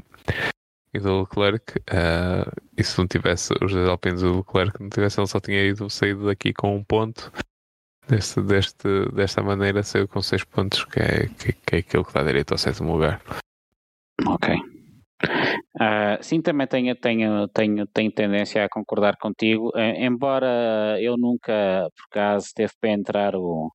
[0.94, 1.80] e do Leclerc.
[1.80, 5.40] Uh, e se não tivesse os dois Alpines e o Leclerc, não tivesse, ele só
[5.40, 7.32] tinha ido saído daqui com um ponto.
[8.08, 12.14] Deste, deste, desta maneira, saiu com seis pontos, que é, que, que é aquilo que
[12.14, 13.22] dá direito ao sétimo lugar.
[14.28, 14.56] Ok.
[15.80, 21.88] Uh, sim, também tenho, tenho, tenho, tenho tendência a concordar contigo, uh, embora eu nunca,
[21.96, 23.72] por acaso, teve para entrar o,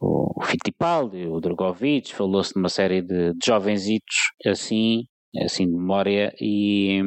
[0.00, 4.16] o Fittipaldi, o Drogovic, falou-se de uma série de, de jovenzitos
[4.46, 5.04] assim,
[5.44, 7.00] assim de memória, e,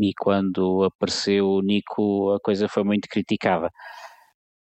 [0.00, 3.68] e quando apareceu o Nico a coisa foi muito criticada.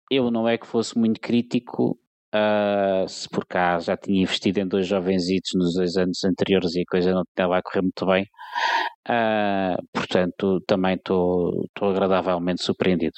[0.09, 1.97] Eu não é que fosse muito crítico,
[2.33, 6.81] Uh, se por cá já tinha investido em dois jovenzitos nos dois anos anteriores e
[6.81, 8.23] a coisa não estava a correr muito bem,
[9.07, 13.13] uh, portanto também estou agradavelmente surpreendido.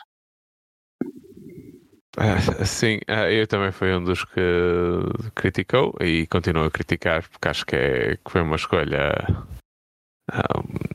[2.17, 4.41] Uh, sim, eu também fui um dos que
[5.33, 9.13] criticou e continuo a criticar porque acho que, é, que foi uma escolha,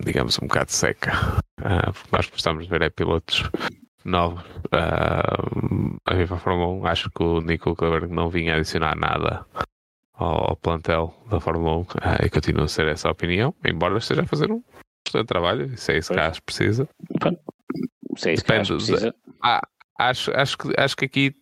[0.05, 1.13] digamos, um bocado seca.
[1.57, 3.45] porque nós gostamos de ver é pilotos
[4.05, 6.87] novos uh, a Viva Fórmula 1.
[6.87, 9.45] Acho que o Nico Kleberg não vinha adicionar nada
[10.15, 13.99] ao, plantel da Fórmula 1 uh, ah, e continua a ser essa a opinião, embora
[13.99, 14.63] esteja a fazer um
[15.07, 16.89] excelente trabalho, se é isso que acho precisa.
[18.17, 19.15] Se é isso Depende, que precisa.
[19.43, 19.63] Ah,
[19.99, 21.37] acho, acho, que, acho que aqui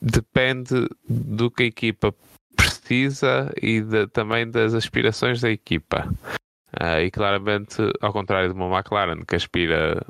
[0.00, 2.14] depende do que a equipa
[2.56, 6.08] precisa e de, também das aspirações da equipa.
[6.80, 10.04] Uh, e claramente, ao contrário de uma McLaren que aspira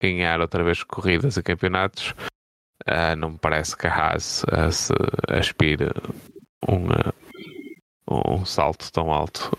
[0.00, 2.14] ganhar outra vez corridas e campeonatos,
[2.86, 4.92] uh, não me parece que a Haas uh, se
[5.28, 5.90] aspire
[6.68, 9.50] um, uh, um salto tão alto.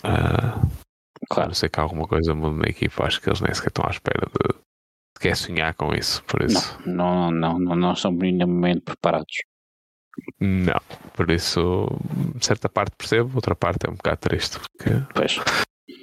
[1.30, 3.86] claro, não sei que alguma coisa muda na equipa, acho que eles nem sequer estão
[3.86, 6.78] à espera de, de quer sonhar com isso, por isso.
[6.86, 9.36] Não, não, não, não, são minimamente preparados.
[10.40, 10.80] Não,
[11.14, 11.88] por isso,
[12.42, 15.40] certa parte percebo, outra parte é um bocado triste, porque pois.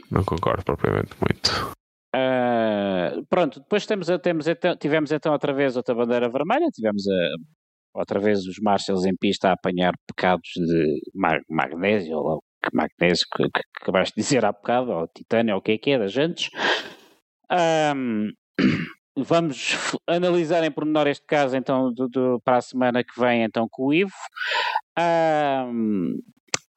[0.08, 1.74] não concordo propriamente muito.
[3.28, 8.18] Pronto, depois temos, temos, então, tivemos então outra vez outra bandeira vermelha, tivemos a, outra
[8.20, 13.44] vez os Marshalls em pista a apanhar pecados de mag, magnésio, ou que magnésio que,
[13.44, 15.98] que, que acabaste de dizer há bocado, ou titânio, ou o que é que é,
[15.98, 16.50] das jantes.
[17.50, 18.30] Um,
[19.16, 19.76] vamos
[20.06, 23.86] analisar em pormenor este caso então do, do, para a semana que vem então com
[23.86, 24.12] o Ivo.
[24.98, 26.18] Um,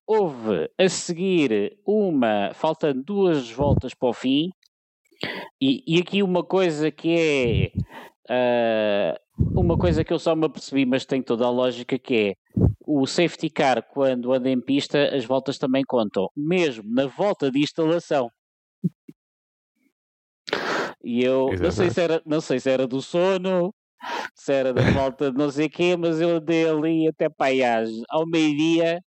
[0.05, 4.49] houve a seguir uma, faltam duas voltas para o fim,
[5.61, 7.71] e, e aqui uma coisa que
[8.29, 12.15] é uh, uma coisa que eu só me apercebi, mas tem toda a lógica, que
[12.15, 12.33] é
[12.85, 17.59] o safety car, quando anda em pista, as voltas também contam, mesmo na volta de
[17.59, 18.29] instalação.
[21.03, 23.73] E eu não sei, se era, não sei se era do sono,
[24.35, 27.85] se era da volta de não sei o quê, mas eu andei ali até para
[28.09, 28.99] ao meio-dia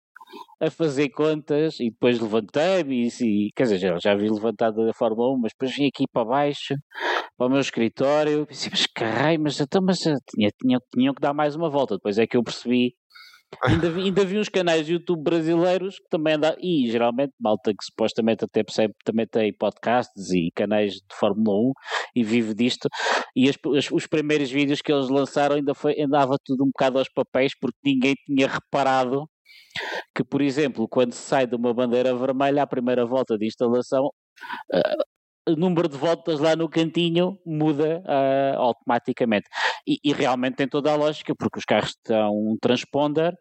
[0.60, 5.32] a fazer contas e depois levantei-me e, quer dizer, já, já vi levantado da Fórmula
[5.34, 6.74] 1, mas depois vim aqui para baixo,
[7.36, 11.20] para o meu escritório, pensei, mas caralho, mas, então, mas eh, tinha, tinha, tinham que
[11.20, 11.96] dar mais uma volta.
[11.96, 12.94] Depois é que eu percebi
[13.64, 17.72] ainda, vi, ainda vi uns canais de YouTube brasileiros que também andam, e geralmente malta
[17.72, 21.72] que supostamente até percebe, também tem podcasts e canais de Fórmula 1
[22.16, 22.88] e vive disto,
[23.34, 26.98] e as, as, os primeiros vídeos que eles lançaram ainda foi, andava tudo um bocado
[26.98, 29.26] aos papéis porque ninguém tinha reparado
[30.14, 34.06] que, por exemplo, quando se sai de uma bandeira vermelha à primeira volta de instalação,
[34.74, 39.48] uh, o número de voltas lá no cantinho muda uh, automaticamente.
[39.86, 43.34] E, e, realmente tem toda a lógica, porque os carros têm um transponder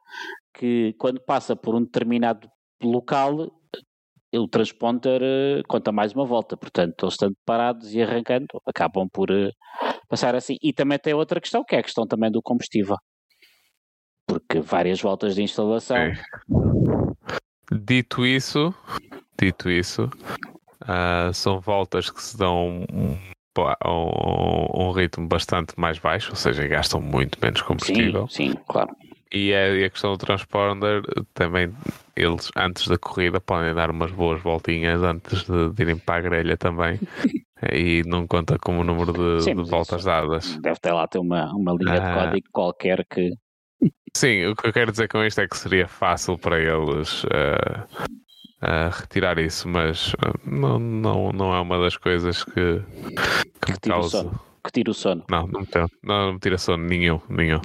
[0.53, 2.49] que, quando passa por um determinado
[2.81, 3.51] local,
[4.33, 6.55] o transponder uh, conta mais uma volta.
[6.57, 9.51] Portanto, eles estando parados e arrancando, acabam por uh,
[10.07, 10.55] passar assim.
[10.61, 12.95] E também tem outra questão, que é a questão também do combustível.
[14.29, 15.97] Porque várias voltas de instalação.
[15.97, 16.13] É.
[17.71, 18.73] Dito isso,
[19.37, 20.09] dito isso,
[20.81, 23.17] Uh, são voltas que se dão um,
[23.85, 28.27] um, um, ritmo bastante mais baixo, ou seja, gastam muito menos combustível.
[28.29, 28.89] Sim, sim, claro.
[29.31, 31.03] E a, e a questão do transponder,
[31.33, 31.71] também
[32.15, 36.21] eles antes da corrida podem dar umas boas voltinhas antes de, de irem para a
[36.21, 36.97] grelha também.
[37.71, 40.57] e não conta como o número de, sim, de voltas dadas.
[40.61, 42.13] Deve ter lá ter uma, uma linha de ah.
[42.15, 43.31] código qualquer que.
[44.15, 48.07] Sim, o que eu quero dizer com isto é que seria fácil para eles uh,
[48.61, 53.71] a retirar isso, mas uh, não, não, não é uma das coisas que, que, que
[53.71, 54.29] me causa
[54.63, 55.23] que tira o sono.
[55.29, 57.59] Não, não me, tira, não, não me tira sono, nenhum, nenhum.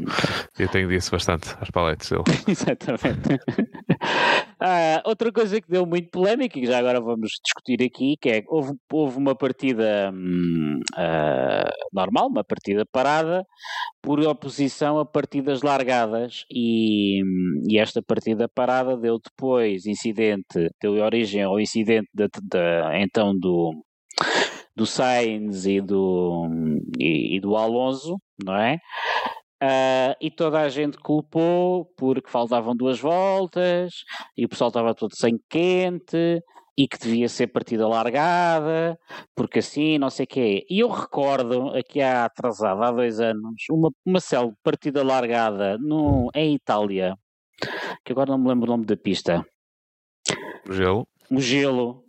[0.58, 2.22] Eu tenho disso bastante às paletes dele.
[2.48, 3.38] Exatamente.
[4.60, 8.28] ah, outra coisa que deu muito polémica, e que já agora vamos discutir aqui, que
[8.28, 13.44] é houve, houve uma partida hum, uh, normal, uma partida parada,
[14.02, 20.94] por oposição a partidas largadas, e, hum, e esta partida parada deu depois incidente, deu
[20.94, 23.84] origem ao incidente de, de, de então do
[24.76, 26.48] do Sainz e do,
[26.98, 28.78] e, e do Alonso, não é?
[29.62, 34.04] Uh, e toda a gente culpou porque faltavam duas voltas
[34.36, 36.42] e o pessoal estava todo sem quente
[36.76, 38.98] e que devia ser partida largada,
[39.34, 40.66] porque assim, não sei o quê.
[40.68, 46.30] E eu recordo, aqui há atrasado, há dois anos, uma, uma célebre partida largada no,
[46.34, 47.16] em Itália,
[48.04, 49.46] que agora não me lembro o nome da pista.
[50.66, 51.06] Mugello.
[51.30, 52.03] Mugello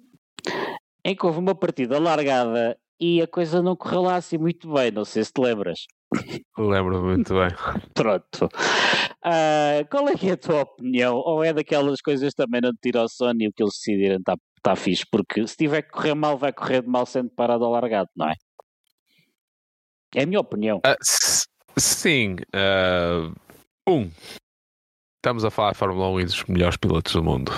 [1.06, 4.89] em que houve uma partida largada e a coisa não correu lá assim muito bem,
[4.89, 5.86] não sei se te lembras.
[6.58, 7.49] Lembro muito bem.
[7.93, 8.45] Pronto.
[9.24, 11.16] Uh, qual é que é a tua opinião?
[11.16, 14.18] Ou é daquelas coisas também não te tira o sono e o que eles decidirem
[14.18, 15.06] está tá fixe?
[15.12, 18.30] Porque se tiver que correr mal, vai correr de mal sendo parado ou largado, não
[18.30, 18.34] é?
[20.16, 20.78] É a minha opinião.
[20.78, 20.95] Uh,
[21.78, 22.38] sim.
[22.56, 23.36] Uh,
[23.88, 24.10] um.
[25.18, 27.51] Estamos a falar de Fórmula 1 e dos melhores pilotos do mundo.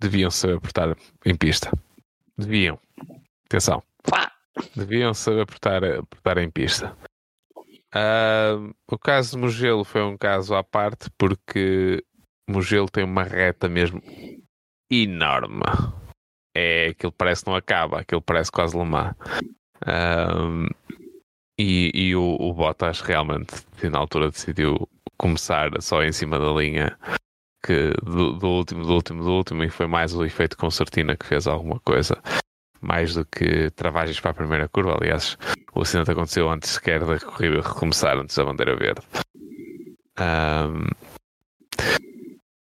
[0.00, 1.70] Deviam saber apertar em pista.
[2.40, 2.78] Deviam.
[3.44, 3.82] Atenção.
[4.74, 6.96] Deviam saber apertar, apertar em pista.
[7.94, 12.02] Uh, o caso de Mugello foi um caso à parte porque
[12.48, 14.00] Mugello tem uma reta mesmo
[14.90, 15.62] enorme.
[16.56, 19.14] É, aquilo parece que não acaba, aquilo parece quase Le Mans.
[19.82, 20.66] Uh,
[21.58, 23.54] e, e o, o Bottas realmente,
[23.90, 24.88] na altura, decidiu
[25.18, 26.98] começar só em cima da linha
[27.62, 31.26] que do, do, último, do último, do último, e foi mais o efeito concertina que
[31.26, 32.20] fez alguma coisa,
[32.80, 34.96] mais do que travagens para a primeira curva.
[34.98, 35.36] Aliás,
[35.74, 39.02] o acidente aconteceu antes sequer da corrida recomeçar, antes da bandeira verde.
[40.18, 40.86] Um,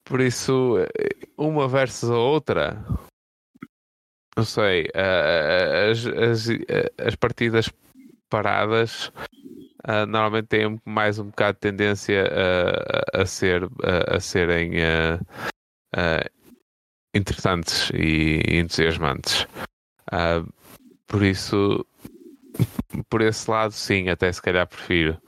[0.04, 0.76] por isso,
[1.38, 2.84] uma versus a outra,
[4.36, 6.48] não sei, as, as,
[6.98, 7.70] as partidas
[8.30, 9.12] paradas
[9.88, 12.30] uh, normalmente têm mais um bocado de tendência
[13.14, 15.22] a, a, ser, a, a serem uh,
[15.96, 16.30] uh,
[17.14, 19.48] interessantes e entusiasmantes.
[21.08, 21.86] por isso,
[23.10, 25.20] por esse lado, sim, até se calhar prefiro.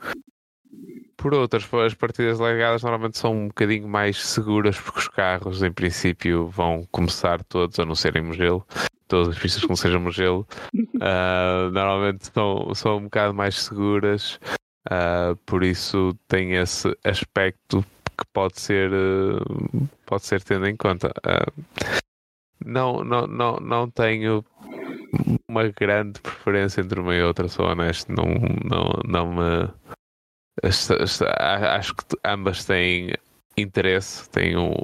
[1.16, 5.70] Por outras, as partidas largadas normalmente são um bocadinho mais seguras porque os carros, em
[5.70, 8.66] princípio, vão começar todos a não serem modelo
[9.10, 14.38] todas as pistas que não sejam gelo, uh, normalmente são, são um bocado mais seguras,
[14.86, 17.84] uh, por isso tem esse aspecto
[18.16, 21.12] que pode ser, uh, pode ser tendo em conta.
[22.64, 24.44] não, não, não, não tenho
[25.48, 28.26] uma grande preferência entre uma e outra, sou honesto, não,
[28.64, 29.68] não, não me.
[30.62, 33.14] Acho que ambas têm
[33.56, 34.74] interesse, têm o,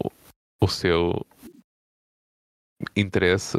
[0.61, 1.25] o seu
[2.97, 3.59] interesse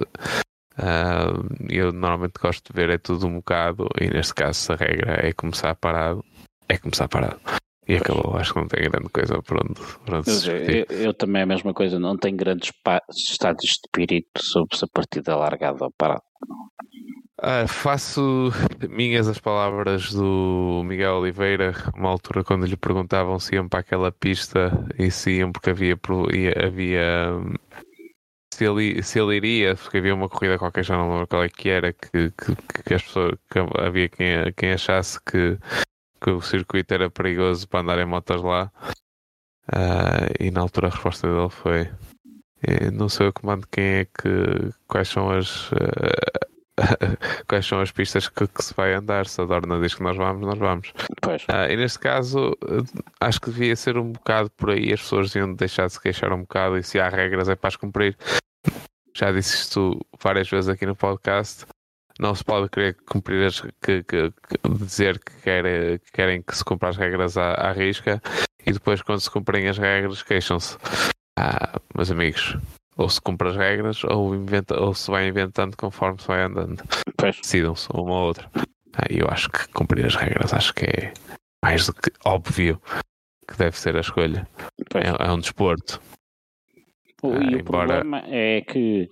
[0.78, 5.28] Uh, eu normalmente gosto de ver é tudo um bocado, e neste caso, a regra
[5.28, 6.23] é começar parado,
[6.69, 7.39] é começar parado.
[7.88, 11.13] E acabou, acho que não tem grande coisa por onde, por onde se eu, eu,
[11.13, 12.71] também é a mesma coisa, não tenho grandes
[13.15, 16.21] estados de espírito sobre se a partida largada ou parada.
[17.39, 18.51] Uh, faço
[18.89, 24.11] minhas as palavras do Miguel Oliveira, uma altura quando lhe perguntavam se iam para aquela
[24.11, 25.97] pista e se iam porque havia,
[26.65, 27.39] havia
[28.57, 31.49] se ele, se ele iria, porque havia uma corrida qualquer, já não lembro qual é
[31.49, 35.59] que era, que, que, que as pessoas que havia quem, quem achasse que,
[36.19, 38.71] que o circuito era perigoso para andar em motos lá.
[39.67, 41.87] Uh, e na altura a resposta dele foi
[42.91, 45.77] não sei o comando quem é que quais são as uh,
[47.47, 49.27] quais são as pistas que, que, se vai andar.
[49.27, 50.89] Se a Dorna diz que nós vamos, nós vamos.
[51.25, 54.93] Uh, e neste caso, uh, acho que devia ser um bocado por aí.
[54.93, 57.67] As pessoas deviam deixar de se queixar um bocado e se há regras é para
[57.67, 58.17] as cumprir.
[59.18, 61.65] Já disse isto várias vezes aqui no podcast.
[62.20, 66.55] Não se pode querer cumprir as, que, que, que dizer que, quer, que, querem que
[66.55, 68.22] se cumpra as regras à, à risca
[68.63, 70.78] e depois, quando se cumprem as regras, queixam-se.
[71.39, 72.57] Ah, meus amigos,
[72.95, 76.84] ou se cumpre as regras ou, inventa, ou se vai inventando conforme se vai andando.
[77.20, 78.47] Decidam-se uma ou outra.
[78.93, 81.13] Ah, eu acho que cumprir as regras acho que é
[81.63, 82.80] mais do que óbvio
[83.47, 84.47] que deve ser a escolha.
[84.93, 85.99] É, é, um desporto.
[87.24, 88.01] O, ah, e o embora...
[88.03, 89.09] problema é que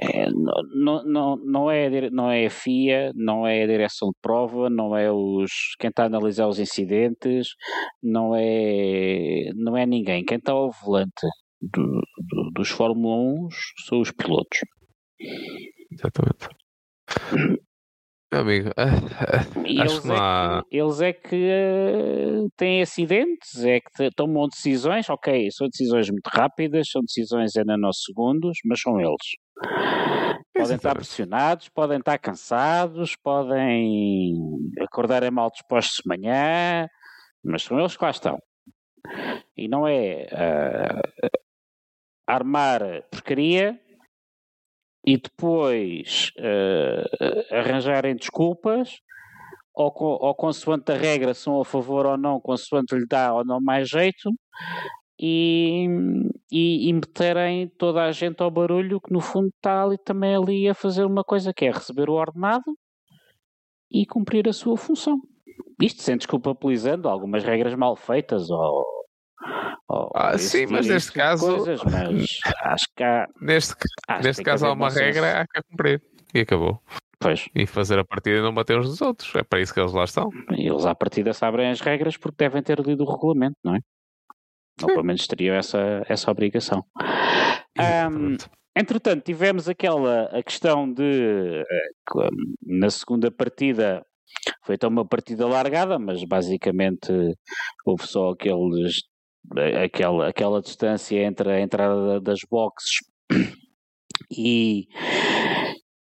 [0.00, 4.68] é, não, não, não, é, não é a FIA, não é a direção de prova,
[4.68, 7.48] não é os, quem está a analisar os incidentes,
[8.02, 10.24] não é, não é ninguém.
[10.24, 11.26] Quem está ao volante
[11.60, 13.48] do, do, dos Fórmula 1
[13.86, 14.58] são os pilotos.
[15.92, 16.48] Exatamente.
[18.32, 18.70] Meu amigo,
[19.66, 25.50] eles, que É que, eles é que uh, têm acidentes, é que tomam decisões, ok,
[25.50, 29.36] são decisões muito rápidas, são decisões em nanosegundos, mas são eles.
[30.54, 34.34] Podem estar pressionados, podem estar cansados, podem
[34.80, 36.88] acordar mal dispostos de manhã,
[37.44, 38.38] mas são eles que lá estão.
[39.54, 41.28] E não é uh,
[42.26, 42.80] armar
[43.10, 43.78] porcaria
[45.04, 49.00] e depois uh, arranjarem desculpas
[49.74, 53.60] ou, ou consoante a regra são a favor ou não, consoante lhe dá ou não
[53.60, 54.30] mais jeito
[55.18, 55.86] e,
[56.50, 60.68] e, e meterem toda a gente ao barulho que no fundo está ali também ali
[60.68, 62.76] a fazer uma coisa que é receber o ordenado
[63.90, 65.20] e cumprir a sua função.
[65.80, 68.84] Isto sem desculpabilizando algumas regras mal feitas ou
[70.14, 71.56] ah, sim, mas neste tipo caso.
[71.56, 73.28] Coisas, mas acho que há.
[73.40, 73.74] Neste,
[74.22, 76.02] neste caso há uma regra há que cumprir.
[76.34, 76.80] E acabou.
[77.20, 77.48] Pois.
[77.54, 79.34] E fazer a partida e não bater uns dos outros.
[79.34, 80.30] É para isso que eles lá estão.
[80.56, 83.80] E eles à partida sabem as regras porque devem ter lido o regulamento, não é?
[84.82, 86.84] Ou pelo menos teriam essa, essa obrigação.
[87.78, 88.36] Um,
[88.74, 92.28] entretanto, tivemos aquela a questão de eh,
[92.66, 94.04] na segunda partida
[94.64, 97.12] foi então uma partida largada, mas basicamente
[97.84, 99.02] houve só aqueles
[99.84, 102.98] aquela, aquela distância entre a entrada das boxes
[104.30, 104.88] e,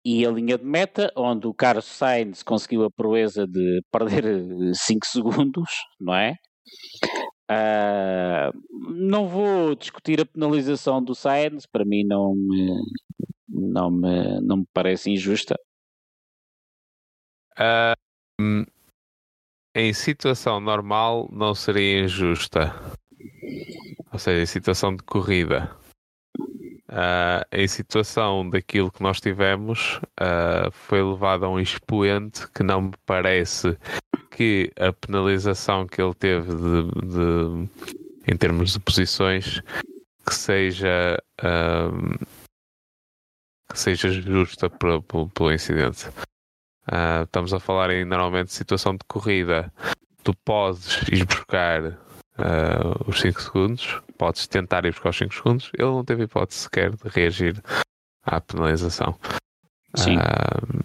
[0.05, 5.07] e a linha de meta, onde o Carlos Sainz conseguiu a proeza de perder 5
[5.07, 5.71] segundos,
[6.01, 6.37] não é?
[7.51, 8.51] Uh,
[8.95, 12.71] não vou discutir a penalização do Sainz, para mim não me,
[13.49, 15.55] não me, não me parece injusta.
[17.59, 18.65] Uh,
[19.77, 22.73] em situação normal não seria injusta.
[24.13, 25.71] Ou seja, em situação de corrida.
[26.95, 32.83] Uh, em situação daquilo que nós tivemos, uh, foi levado a um expoente que não
[32.83, 33.77] me parece
[34.31, 39.61] que a penalização que ele teve de, de em termos de posições
[40.25, 42.27] que seja uh,
[43.69, 45.05] que seja justa pelo,
[45.53, 46.09] incidente.
[47.25, 49.73] estamos a falar em normalmente situação de corrida.
[50.23, 51.99] Tu podes ir buscar
[52.39, 55.71] uh, os 5 segundos, podes tentar ir buscar os 5 segundos.
[55.75, 57.63] Ele não teve hipótese sequer de reagir
[58.23, 59.19] à penalização.
[59.97, 60.17] Sim.
[60.17, 60.85] Uh,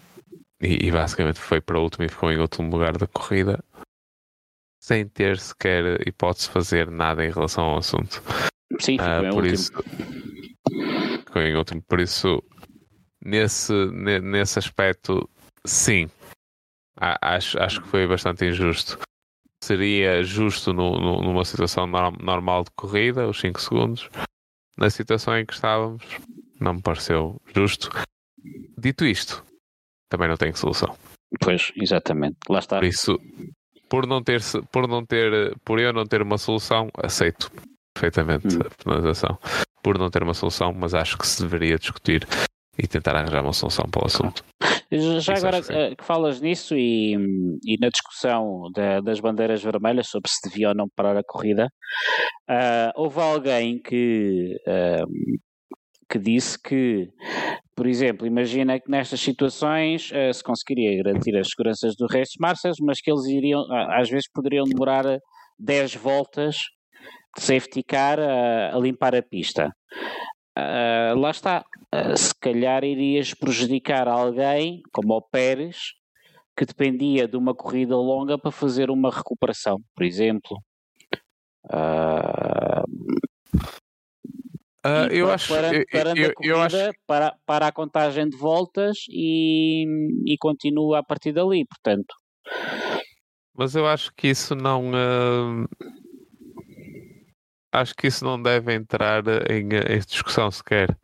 [0.62, 3.64] e, e, basicamente foi para o último e ficou em último lugar da corrida,
[4.80, 8.22] sem ter sequer hipótese de fazer nada em relação ao assunto.
[8.80, 9.54] Sim, ficou uh, em por último.
[9.54, 9.72] Isso,
[11.26, 11.82] ficou em último.
[11.84, 12.43] Por isso,
[13.24, 13.74] nesse,
[14.22, 15.30] nesse aspecto,
[15.66, 16.10] sim.
[16.97, 19.00] Acho, acho que foi bastante injusto
[19.64, 24.10] seria justo no, no, numa situação normal de corrida, os 5 segundos.
[24.78, 26.03] Na situação em que estávamos,
[26.60, 27.89] não me pareceu justo.
[28.78, 29.43] Dito isto,
[30.10, 30.95] também não tenho solução.
[31.41, 32.38] Pois, exatamente.
[32.49, 32.78] Lá está.
[32.78, 33.20] Por isso,
[33.89, 34.41] por não ter,
[34.72, 37.51] por não ter, por eu não ter uma solução, aceito
[37.93, 38.62] perfeitamente hum.
[38.66, 39.38] a penalização.
[39.84, 42.26] Por não ter uma solução, mas acho que se deveria discutir
[42.82, 44.43] e tentar arranjar uma solução para o assunto.
[44.91, 47.13] Já agora que, que falas nisso e,
[47.63, 51.67] e na discussão de, das bandeiras vermelhas sobre se devia ou não parar a corrida,
[52.49, 55.39] uh, houve alguém que uh,
[56.09, 57.07] que disse que,
[57.75, 62.41] por exemplo, imagina que nestas situações uh, se conseguiria garantir as seguranças do resto de
[62.41, 65.05] marchas, mas que eles iriam, às vezes poderiam demorar
[65.59, 66.55] 10 voltas
[67.38, 69.71] de safety car a, a limpar a pista.
[70.57, 71.63] Uh, lá está,
[72.16, 75.94] se calhar irias prejudicar alguém, como o Pérez,
[76.56, 80.58] que dependia de uma corrida longa para fazer uma recuperação, por exemplo.
[81.66, 83.20] Uh,
[84.86, 86.92] Uh, eu para, acho para, para eu, corrida, eu acho...
[87.06, 89.84] para, para a contagem de voltas e,
[90.26, 92.16] e continua a partir dali, portanto.
[93.54, 95.68] Mas eu acho que isso não uh,
[97.74, 99.22] acho que isso não deve entrar
[99.52, 100.98] em, em discussão sequer.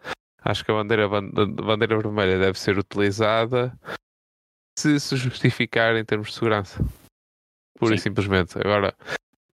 [0.46, 3.78] Acho que a bandeira, a bandeira vermelha deve ser utilizada
[4.78, 6.86] se se justificar em termos de segurança.
[7.80, 7.96] Pura Sim.
[7.96, 8.58] e simplesmente.
[8.60, 8.96] Agora,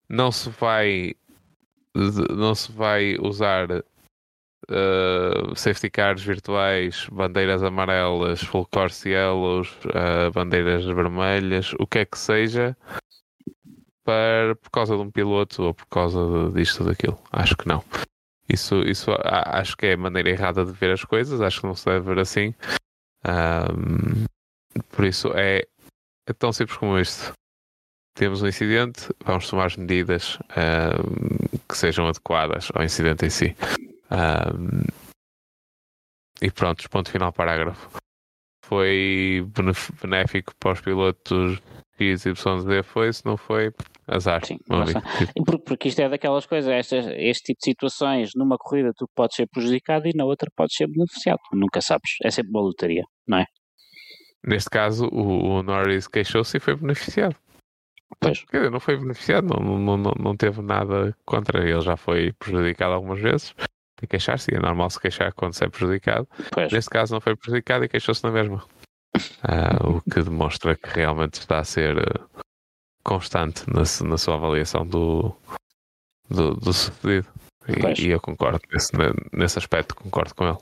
[0.09, 1.15] não se vai
[1.95, 10.85] não se vai usar uh, safety cars virtuais, bandeiras amarelas, full course yellows, uh, bandeiras
[10.85, 12.75] vermelhas, o que é que seja,
[14.03, 17.19] para, por causa de um piloto ou por causa disto ou daquilo.
[17.31, 17.83] Acho que não.
[18.51, 21.75] Isso, isso acho que é a maneira errada de ver as coisas, acho que não
[21.75, 22.53] se deve ver assim.
[23.25, 24.25] Um,
[24.89, 25.61] por isso é,
[26.27, 27.33] é tão simples como isto
[28.13, 33.55] temos um incidente, vamos tomar as medidas um, que sejam adequadas ao incidente em si.
[34.11, 34.83] Um,
[36.41, 38.00] e pronto, ponto final parágrafo.
[38.71, 39.45] Foi
[40.01, 41.61] benéfico para os pilotos
[41.99, 43.73] X, Y, Z, foi, se não foi,
[44.07, 44.45] azar.
[44.45, 44.57] Sim,
[45.65, 49.47] porque isto é daquelas coisas, estas, este tipo de situações, numa corrida tu podes ser
[49.47, 53.45] prejudicado e na outra podes ser beneficiado, nunca sabes, é sempre uma lotaria, não é?
[54.41, 57.35] Neste caso, o, o Norris queixou-se e foi beneficiado.
[58.21, 58.45] Pois.
[58.45, 62.31] Quer dizer, não foi beneficiado, não, não, não, não teve nada contra ele, já foi
[62.39, 63.53] prejudicado algumas vezes.
[64.01, 66.27] E queixar-se, é normal se queixar quando se é prejudicado.
[66.51, 66.71] Pois.
[66.71, 68.63] Neste caso não foi prejudicado e queixou-se na mesma.
[69.43, 72.29] Uh, o que demonstra que realmente está a ser uh,
[73.03, 75.35] constante na, na, sua avaliação do,
[76.29, 77.27] do, do sucedido.
[77.67, 78.91] E, e, eu concordo nesse,
[79.31, 80.57] nesse aspecto, concordo com ele.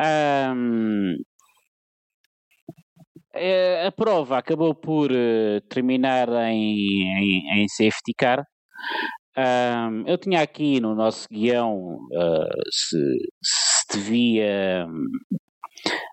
[0.00, 1.16] Um,
[3.86, 8.44] a prova acabou por uh, terminar em, em, em, safety car.
[9.36, 14.86] Um, eu tinha aqui no nosso guião uh, se, se, devia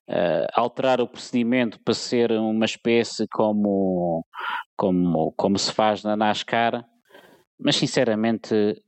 [0.09, 4.25] uh, alterar o procedimento para ser uma espécie como,
[4.75, 6.83] como, como se faz na NASCAR,
[7.59, 8.81] mas sinceramente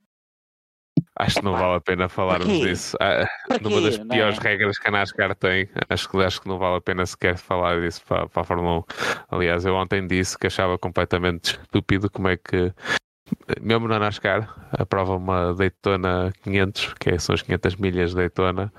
[1.16, 2.98] Acho que não vale a pena falarmos disso.
[3.00, 3.28] Ah,
[3.62, 4.42] numa das piores é?
[4.42, 7.80] regras que a NASCAR tem, acho que, acho que não vale a pena sequer falar
[7.82, 8.84] disso para, para a Fórmula 1.
[9.30, 12.74] Aliás, eu ontem disse que achava completamente estúpido como é que,
[13.62, 18.72] mesmo na NASCAR, aprova uma Daytona 500, que é, são as 500 milhas de Daytona,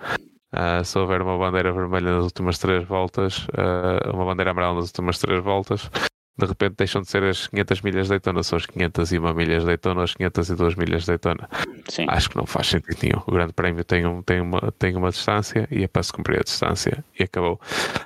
[0.54, 4.86] Uh, se houver uma bandeira vermelha nas últimas três voltas, uh, uma bandeira amarela nas
[4.86, 5.90] últimas três voltas,
[6.36, 9.66] de repente deixam de ser as 500 milhas de Daytona, são as 501 milhas de
[9.66, 11.48] Daytona, as 502 milhas de Daytona.
[11.88, 12.06] Sim.
[12.08, 13.22] Acho que não faz sentido nenhum.
[13.26, 16.40] O Grande Prémio tem, um, tem, uma, tem uma distância e é para se cumprir
[16.40, 17.60] a distância e acabou.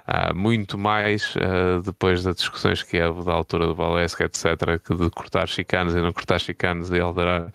[0.06, 4.94] Uh, muito mais uh, depois das discussões que houve da altura do Valesca, etc., que
[4.94, 7.50] de cortar chicanes e não cortar chicanes e alterar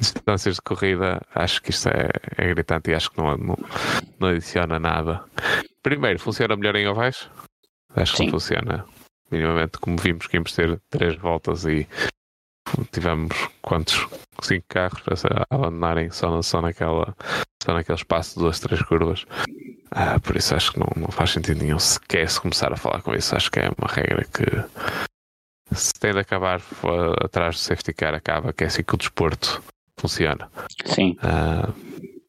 [0.00, 2.08] distâncias de corrida, acho que isto é,
[2.38, 3.58] é gritante e acho que não, não,
[4.18, 5.22] não adiciona nada.
[5.82, 7.28] Primeiro, funciona melhor em ovais?
[7.94, 8.24] Acho que Sim.
[8.24, 8.84] não funciona
[9.34, 11.86] minimamente, como vimos que íamos ter três voltas e
[12.92, 14.06] tivemos quantos?
[14.42, 17.14] Cinco carros a abandonarem só, só, naquela,
[17.62, 19.24] só naquele espaço de duas, três curvas.
[19.90, 23.00] Ah, por isso acho que não, não faz sentido nenhum sequer se começar a falar
[23.02, 23.34] com isso.
[23.36, 26.60] Acho que é uma regra que se tem de acabar
[27.24, 29.62] atrás do safety car, acaba, que é assim que o desporto
[29.98, 30.50] funciona.
[30.84, 31.16] Sim.
[31.22, 31.72] Ah,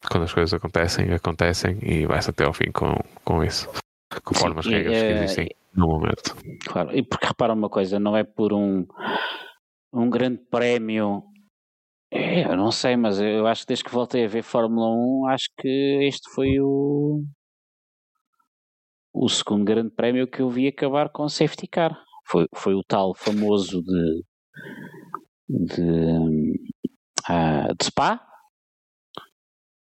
[0.08, 2.94] quando as coisas acontecem, acontecem e vai-se até ao fim com,
[3.24, 3.68] com isso.
[4.24, 6.34] Conforme Sim, as regras que existem no momento.
[6.66, 8.86] Claro, e porque repara uma coisa, não é por um,
[9.92, 11.22] um grande prémio.
[12.10, 15.26] É, eu não sei, mas eu acho que desde que voltei a ver Fórmula 1,
[15.28, 15.68] acho que
[16.02, 17.22] este foi o
[19.18, 21.98] o segundo grande prémio que eu vi acabar com safety car.
[22.26, 24.22] Foi, foi o tal famoso de
[25.48, 25.82] de,
[27.30, 28.20] uh, de Spa.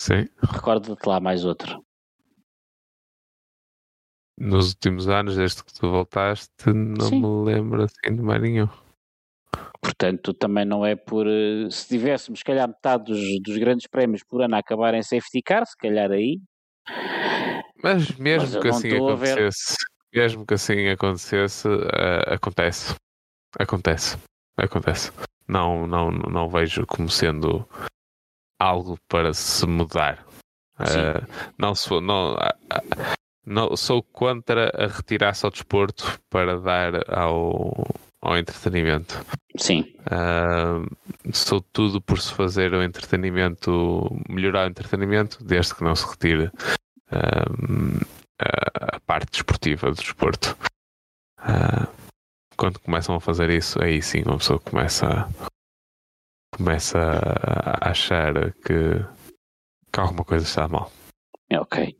[0.01, 0.27] Sim.
[0.53, 1.86] Recorda-te lá mais outro
[4.37, 7.21] nos últimos anos, desde que tu voltaste, não Sim.
[7.21, 8.69] me lembro assim de mais nenhum.
[9.81, 11.25] Portanto, também não é por.
[11.27, 15.01] Eh, se tivéssemos, se calhar, metade dos, dos grandes prémios por ano a acabar em
[15.01, 16.39] safety car, se calhar aí.
[17.81, 19.75] Mas mesmo Mas que assim acontecesse,
[20.13, 22.95] mesmo que assim acontecesse, uh, acontece.
[23.57, 24.17] Acontece.
[24.57, 25.11] Acontece.
[25.47, 27.67] Não, não, não vejo como sendo
[28.59, 30.25] algo para se mudar.
[30.79, 31.25] Uh,
[31.57, 32.35] não, sou, não,
[33.47, 37.87] não, sou contra a retirar-se ao desporto para dar ao,
[38.21, 39.25] ao entretenimento.
[39.57, 39.95] Sim.
[40.05, 40.85] Uh,
[41.33, 46.51] sou tudo por se fazer o entretenimento, melhorar o entretenimento, desde que não se retire
[48.37, 50.57] a parte desportiva do desporto.
[52.57, 55.29] quando começam a fazer isso, aí sim uma pessoa começa a,
[56.53, 59.05] começa a achar que,
[59.91, 60.91] que alguma coisa está mal.
[61.49, 61.95] É ok.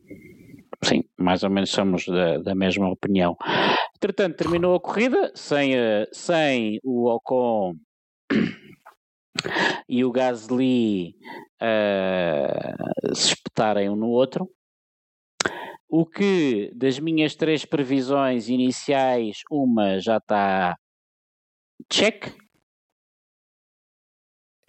[0.84, 3.36] Sim, mais ou menos somos da, da mesma opinião.
[3.95, 7.73] Entretanto, terminou a corrida sem, eh, sem o Ocon
[9.89, 11.15] e o Gasly
[11.61, 14.47] uh, se espetarem um no outro.
[15.89, 20.78] O que das minhas três previsões iniciais, uma já está
[21.91, 22.36] check.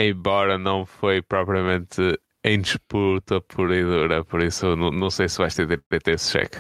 [0.01, 2.01] Embora não foi propriamente
[2.45, 6.15] em disputa pura e dura, por isso não, não sei se vais ter de ter
[6.15, 6.59] esse cheque.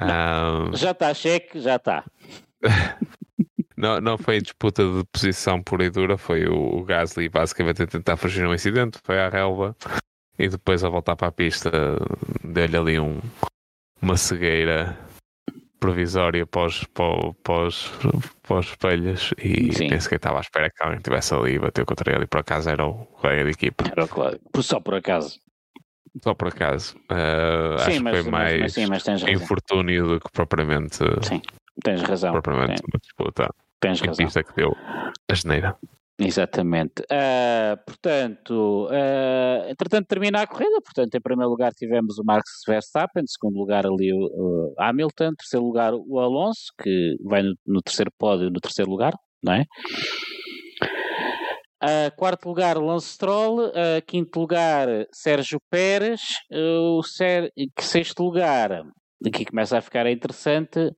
[0.00, 0.74] Um...
[0.76, 2.04] Já está cheque, já está.
[3.76, 7.82] não, não foi em disputa de posição pura e dura, foi o, o Gasly basicamente
[7.82, 9.74] a tentar fugir um incidente, foi à relva
[10.38, 11.70] e depois a voltar para a pista
[12.44, 13.20] deu-lhe ali um,
[14.00, 14.98] uma cegueira
[15.80, 17.90] provisória pós, pós,
[18.42, 19.88] pós, e Sim.
[19.88, 22.40] nem sequer estava à espera que alguém estivesse ali e bateu contra ele e por
[22.40, 23.84] acaso era o colega de equipa.
[23.90, 25.40] Era claro, só por acaso.
[26.22, 26.96] Só por acaso.
[27.10, 30.98] Uh, sim, acho mas, que foi mais mas, sim, mas tens infortúnio do que propriamente.
[31.22, 31.40] Sim,
[31.82, 32.32] tens razão.
[32.32, 33.48] Propriamente uma disputa.
[33.80, 34.26] Tens razão.
[34.26, 34.76] que deu
[35.30, 35.76] a geneira.
[36.20, 37.02] Exatamente.
[37.02, 40.80] Uh, portanto, uh, entretanto termina a corrida.
[40.82, 45.28] Portanto, em primeiro lugar tivemos o Max Verstappen, em segundo lugar ali o, o Hamilton,
[45.28, 49.54] em terceiro lugar o Alonso, que vai no, no terceiro pódio, no terceiro lugar, não
[49.54, 49.64] é?
[51.82, 53.68] Uh, quarto lugar, Lance Stroll.
[53.68, 56.20] Uh, quinto lugar, Sérgio Pérez.
[56.52, 57.50] Uh, o Ser...
[57.78, 58.84] Sexto lugar,
[59.26, 60.92] aqui começa a ficar interessante,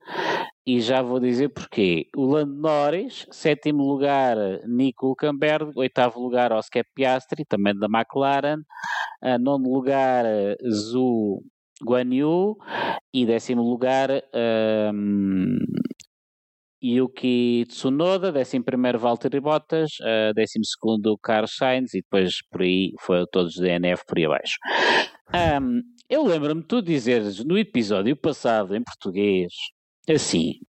[0.65, 2.07] e já vou dizer porquê.
[2.15, 8.59] O Lando Norris, sétimo lugar, Nico Hulkenberg, oitavo lugar, Oscar Piastri, também da McLaren,
[9.23, 10.25] uh, nono lugar,
[10.69, 11.43] Zhu
[11.83, 12.55] Guanyu,
[13.13, 14.09] e décimo lugar,
[14.93, 15.57] um,
[16.83, 23.55] Yuki Tsunoda, 11 Valtteri Bottas, uh, 12 Carlos Sainz e depois por aí foi todos
[23.55, 24.57] DNF por aí abaixo.
[25.61, 29.53] Um, eu lembro-me tu dizeres no episódio passado em português
[30.09, 30.59] assim.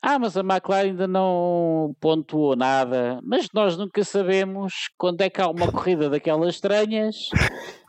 [0.00, 5.40] Ah, mas a McLaren ainda não pontuou nada, mas nós nunca sabemos quando é que
[5.40, 7.28] há uma corrida daquelas estranhas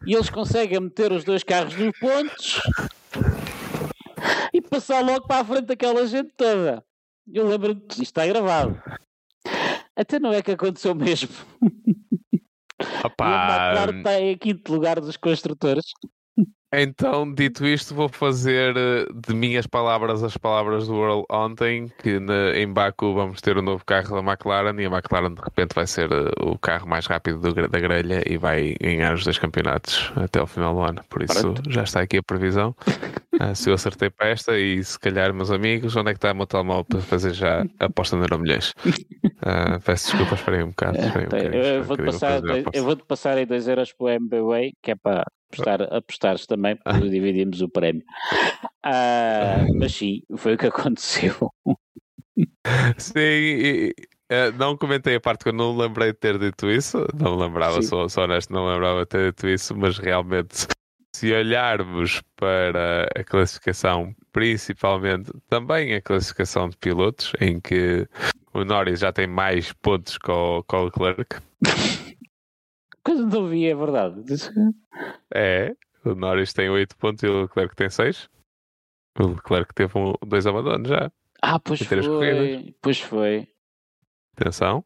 [0.06, 2.62] e eles conseguem meter os dois carros nos pontos
[4.54, 6.84] e passar logo para a frente daquela gente toda.
[7.32, 8.82] Eu lembro-me isto está gravado.
[9.96, 11.30] Até não é que aconteceu mesmo.
[13.04, 15.86] Opa, e a McLaren está em quinto lugar dos construtores.
[16.72, 22.20] Então, dito isto, vou fazer eh, de minhas palavras as palavras do Earl ontem, que
[22.20, 25.42] na, em Baku vamos ter o um novo carro da McLaren e a McLaren de
[25.42, 29.24] repente vai ser uh, o carro mais rápido do, da grelha e vai ganhar os
[29.24, 31.04] dois campeonatos até o final do ano.
[31.10, 31.72] Por isso, Pronto.
[31.72, 32.76] já está aqui a previsão.
[33.42, 36.32] uh, se eu acertei para esta e se calhar, meus amigos, onde é que está
[36.34, 38.76] o meu telemóvel para fazer já a aposta no Euromilhões?
[38.86, 41.00] Uh, peço desculpa, esperei um bocado.
[41.00, 42.42] Esperei um eu, vou-te passar,
[42.72, 46.76] eu vou passar aí 2 euros para o MBWay, que é para apostar, apostares também,
[46.76, 48.04] porque dividimos o prémio.
[48.84, 51.52] Ah, mas sim, foi o que aconteceu.
[52.98, 53.94] Sim, e,
[54.32, 57.82] uh, não comentei a parte que eu não lembrei de ter dito isso, não lembrava,
[57.82, 60.68] sou, sou honesto, não lembrava de ter dito isso, mas realmente,
[61.16, 68.08] se olharmos para a classificação, principalmente também a classificação de pilotos, em que
[68.54, 70.90] o Norris já tem mais pontos que o, que o.
[73.04, 74.24] Coisa não vi, é verdade.
[75.34, 78.30] É, o Norris tem 8 pontos e o Leclerc tem 6.
[79.20, 81.12] O Leclerc teve um, dois abandonos já.
[81.42, 82.02] Ah, pois foi.
[82.02, 82.74] Corridas.
[82.82, 83.48] Pois foi.
[84.36, 84.84] Atenção.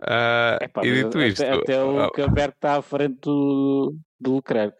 [0.00, 1.44] Uh, Epá, e dito até, isto.
[1.44, 4.76] Até o oh, Camberto está à frente do, do Leclerc.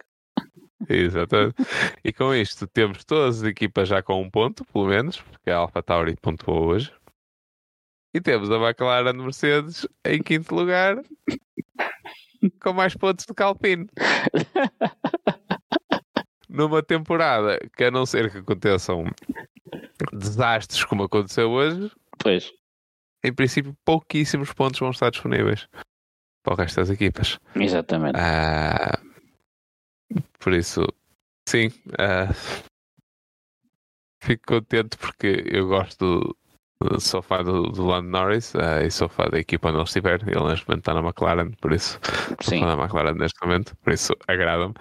[0.89, 1.57] Exatamente.
[2.03, 5.59] e com isto temos todas as equipas já com um ponto, pelo menos, porque a
[5.59, 6.93] Alpha Tauri pontuou hoje.
[8.15, 10.97] E temos a McLaren Mercedes em quinto lugar
[12.63, 13.89] com mais pontos do que Alpine.
[16.49, 19.05] Numa temporada que, a não ser que aconteçam
[20.13, 22.53] desastres como aconteceu hoje, pois.
[23.25, 25.69] em princípio, pouquíssimos pontos vão estar disponíveis
[26.43, 27.39] para o resto das equipas.
[27.55, 28.19] Exatamente.
[28.19, 28.99] Ah,
[30.41, 30.85] por isso,
[31.49, 31.69] sim,
[31.99, 32.29] ah,
[34.23, 36.37] fico contente porque eu gosto
[36.99, 40.21] sou fã do, do Lando Norris uh, e sou fã da equipa onde ele estiver.
[40.27, 41.99] Ele neste momento está na McLaren, por isso
[42.41, 42.65] Sim.
[42.65, 44.75] da McLaren neste momento, por isso agrada-me.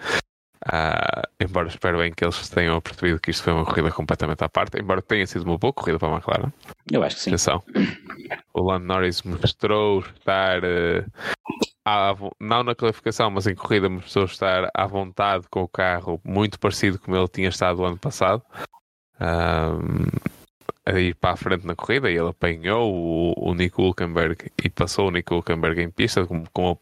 [0.67, 4.49] Uh, embora espero bem que eles tenham percebido que isto foi uma corrida completamente à
[4.49, 6.51] parte, embora tenha sido uma boa corrida para a McLaren.
[6.91, 7.29] Eu acho que sim.
[7.31, 7.63] Atenção.
[8.53, 11.05] O Lando Norris mostrou estar, uh,
[11.85, 16.59] à, não na qualificação, mas em corrida, mostrou estar à vontade com o carro, muito
[16.59, 18.43] parecido como ele tinha estado o ano passado.
[19.21, 20.07] Um,
[20.89, 24.69] a ir para a frente na corrida e ele apanhou o, o Nico Hulkenberg e
[24.69, 26.77] passou o Nico Hulkenberg em pista com, com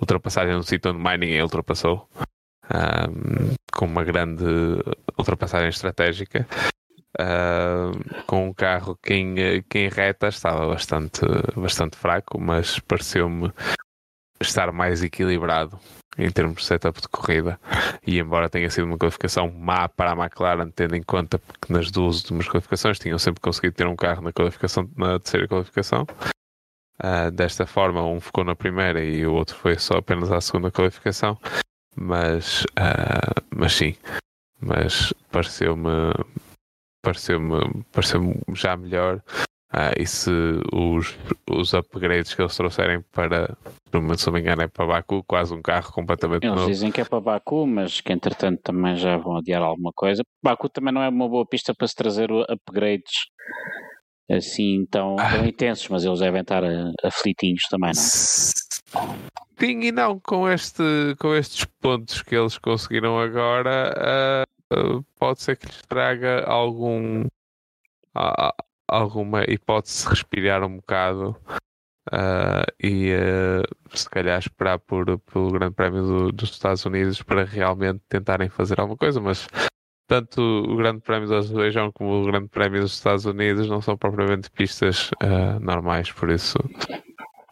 [0.00, 2.08] ultrapassagem no sítio onde mais ninguém ultrapassou
[2.70, 4.44] um, com uma grande
[5.18, 6.46] ultrapassagem estratégica
[8.26, 11.20] com um carro que em, que em reta estava bastante,
[11.56, 13.52] bastante fraco mas pareceu-me
[14.40, 15.78] estar mais equilibrado
[16.18, 17.58] em termos de setup de corrida.
[18.06, 21.90] E embora tenha sido uma qualificação má para a McLaren, tendo em conta que nas
[21.90, 26.06] duas últimas qualificações tinham sempre conseguido ter um carro na qualificação, na terceira qualificação.
[27.00, 30.70] Uh, desta forma, um ficou na primeira e o outro foi só apenas à segunda
[30.70, 31.38] qualificação.
[31.96, 33.94] Mas, uh, mas sim,
[34.60, 36.12] mas pareceu-me
[37.02, 39.22] pareceu-me pareceu já melhor
[39.70, 40.30] ah, e se
[40.72, 41.16] os,
[41.50, 43.56] os upgrades que eles trouxerem para,
[44.16, 46.68] se não me engano, é para Baku, quase um carro completamente eles novo.
[46.68, 50.22] Eles dizem que é para Baku, mas que entretanto também já vão adiar alguma coisa.
[50.42, 53.28] Baku também não é uma boa pista para se trazer upgrades
[54.30, 55.30] assim tão, ah.
[55.30, 56.62] tão intensos, mas eles devem estar
[57.02, 58.04] aflitinhos também, não é?
[59.58, 60.82] Sim e não, com, este,
[61.18, 67.24] com estes pontos que eles conseguiram agora, uh, pode ser que lhes traga algum.
[68.88, 71.36] Alguma hipótese de respirar um bocado
[72.08, 77.44] uh, e uh, se calhar esperar por, pelo Grande Prémio do, dos Estados Unidos para
[77.44, 79.46] realmente tentarem fazer alguma coisa, mas
[80.06, 83.96] tanto o Grande Prémio do Azerbaijão como o Grande Prémio dos Estados Unidos não são
[83.96, 86.58] propriamente pistas uh, normais, por isso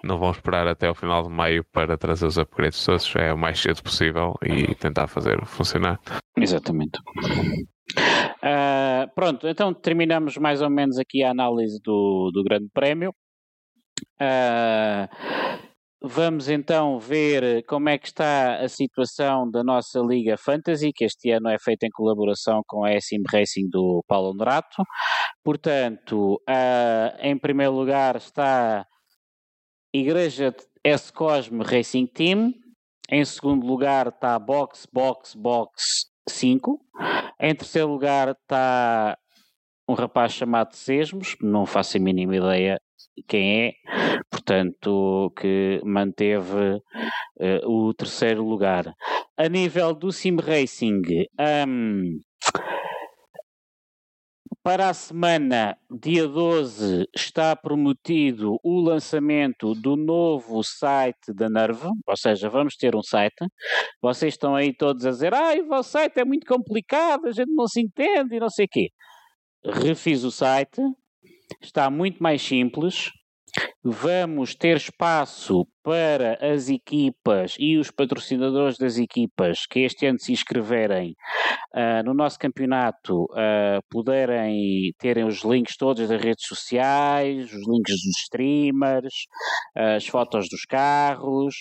[0.03, 3.39] não vão esperar até o final de maio para trazer os upgrades todos, é o
[3.39, 6.01] mais cedo possível e tentar fazer funcionar.
[6.37, 6.99] Exatamente.
[7.95, 13.15] Uh, pronto, então terminamos mais ou menos aqui a análise do, do Grande Prémio.
[14.21, 15.09] Uh,
[16.03, 21.31] vamos então ver como é que está a situação da nossa Liga Fantasy, que este
[21.31, 24.83] ano é feita em colaboração com a SM Racing do Paulo Andrato.
[25.45, 28.85] Portanto, uh, em primeiro lugar está
[29.95, 32.53] Igreja S Cosme Racing Team.
[33.09, 36.81] Em segundo lugar está Box, Box, Box 5.
[37.41, 39.17] Em terceiro lugar está
[39.89, 42.81] um rapaz chamado Sesmos, não faço a mínima ideia
[43.27, 43.73] quem é,
[44.31, 46.75] portanto, que manteve
[47.41, 48.93] uh, o terceiro lugar.
[49.37, 51.03] A nível do Sim Racing,
[51.67, 52.19] um,
[54.67, 62.17] para a semana, dia 12, está prometido o lançamento do novo site da Nerve, ou
[62.17, 63.47] seja, vamos ter um site.
[64.03, 67.55] Vocês estão aí todos a dizer, ah, o vosso site é muito complicado, a gente
[67.55, 68.89] não se entende e não sei o quê.
[69.65, 70.83] Refiz o site,
[71.63, 73.13] está muito mais simples,
[73.83, 80.33] Vamos ter espaço para as equipas e os patrocinadores das equipas que este ano se
[80.33, 81.15] inscreverem
[81.73, 87.93] uh, no nosso campeonato uh, poderem terem os links todos das redes sociais, os links
[87.93, 89.15] dos streamers,
[89.77, 91.55] uh, as fotos dos carros.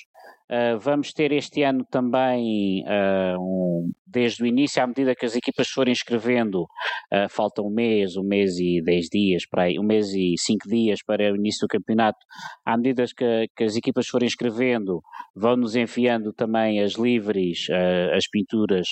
[0.80, 2.84] Vamos ter este ano também
[3.38, 8.16] um, desde o início, à medida que as equipas forem inscrevendo, uh, falta um mês,
[8.16, 11.68] um mês e dez dias, para aí, um mês e cinco dias para o início
[11.68, 12.20] do campeonato,
[12.66, 15.02] à medida que, que as equipas forem inscrevendo,
[15.36, 18.88] vão-nos enviando também as livres, uh, as pinturas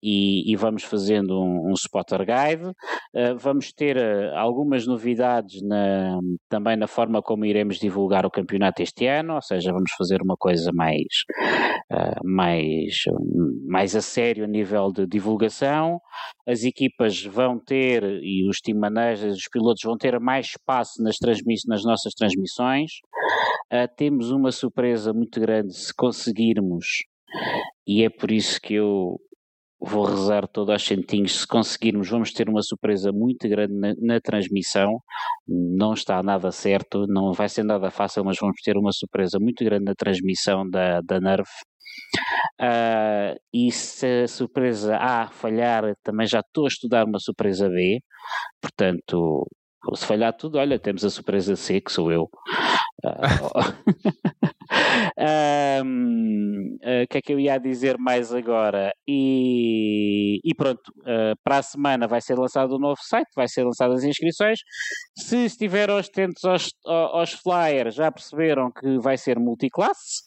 [0.00, 2.68] e, e, vamos fazendo um, um spotter guide.
[2.68, 3.98] Uh, vamos ter
[4.34, 9.72] algumas novidades na, também na forma como iremos divulgar o campeonato este ano, ou seja,
[9.72, 10.97] vamos fazer uma coisa mais,
[12.24, 12.94] mais,
[13.66, 16.00] mais a sério a nível de divulgação,
[16.46, 21.16] as equipas vão ter, e os team managers, os pilotos vão ter mais espaço nas,
[21.66, 22.90] nas nossas transmissões.
[23.72, 26.86] Uh, temos uma surpresa muito grande se conseguirmos,
[27.86, 29.18] e é por isso que eu
[29.80, 31.40] vou rezar todos aos centinhos.
[31.40, 35.00] Se conseguirmos, vamos ter uma surpresa muito grande na, na, transmissão.
[35.46, 39.64] Não está nada certo, não vai ser nada fácil, mas vamos ter uma surpresa muito
[39.64, 41.50] grande na transmissão da, da Nerve.
[42.60, 48.00] Uh, e se a surpresa A falhar, também já estou a estudar uma surpresa B,
[48.60, 49.46] portanto,
[49.94, 52.28] se falhar tudo, olha, temos a surpresa C, que sou eu.
[55.84, 58.90] um, uh, que é que eu ia dizer mais agora?
[59.06, 63.46] E, e pronto, uh, para a semana vai ser lançado o um novo site, vai
[63.46, 64.58] ser lançadas as inscrições.
[65.16, 70.24] Se estiveram atentos aos, aos flyers, já perceberam que vai ser multiclasse.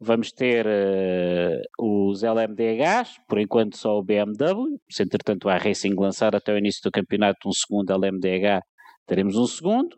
[0.00, 4.78] Vamos ter uh, os LMDHs, por enquanto só o BMW.
[4.90, 8.62] Se entretanto a Racing lançar até o início do campeonato um segundo LMDH
[9.06, 9.96] teremos um segundo,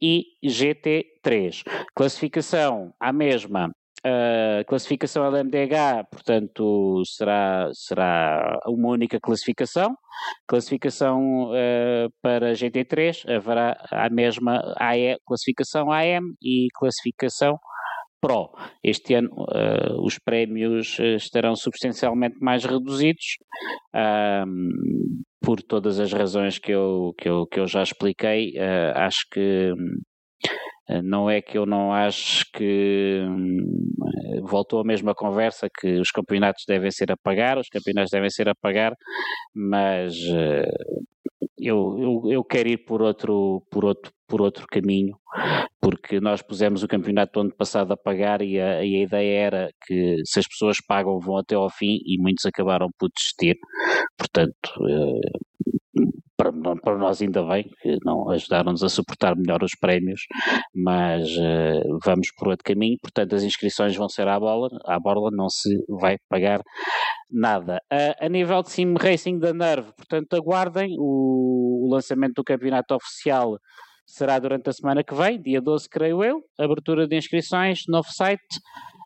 [0.00, 1.62] e GT3.
[1.94, 3.70] Classificação à mesma,
[4.04, 9.96] a classificação LMDH, portanto, será, será uma única classificação.
[10.46, 17.58] Classificação uh, para GT3 haverá a mesma AE, classificação AM e classificação
[18.20, 18.50] Pro.
[18.82, 23.36] Este ano uh, os prémios eh, estarão substancialmente mais reduzidos,
[24.46, 28.54] um, por todas as razões que eu, que eu, que eu já expliquei.
[28.56, 29.70] Uh, acho que
[30.90, 33.22] uh, não é que eu não acho que
[34.42, 38.48] voltou a mesma conversa que os campeonatos devem ser a pagar, os campeonatos devem ser
[38.48, 38.92] a pagar,
[39.54, 40.16] mas
[41.58, 45.16] eu, eu, eu quero ir por outro, por, outro, por outro caminho,
[45.86, 49.38] porque nós pusemos o campeonato do ano passado a pagar e a, e a ideia
[49.38, 53.54] era que se as pessoas pagam vão até ao fim e muitos acabaram por desistir.
[54.18, 55.38] Portanto, eh,
[56.36, 56.50] para,
[56.82, 60.22] para nós ainda bem, que não ajudaram-nos a suportar melhor os prémios,
[60.74, 65.30] mas uh, vamos por outro caminho, portanto as inscrições vão ser à bola, à bola
[65.32, 65.70] não se
[66.00, 66.62] vai pagar
[67.30, 67.80] nada.
[67.92, 72.92] Uh, a nível de Sim Racing da Nerve, portanto aguardem, o, o lançamento do campeonato
[72.92, 73.56] oficial
[74.06, 78.60] será durante a semana que vem, dia 12 creio eu, abertura de inscrições, novo site,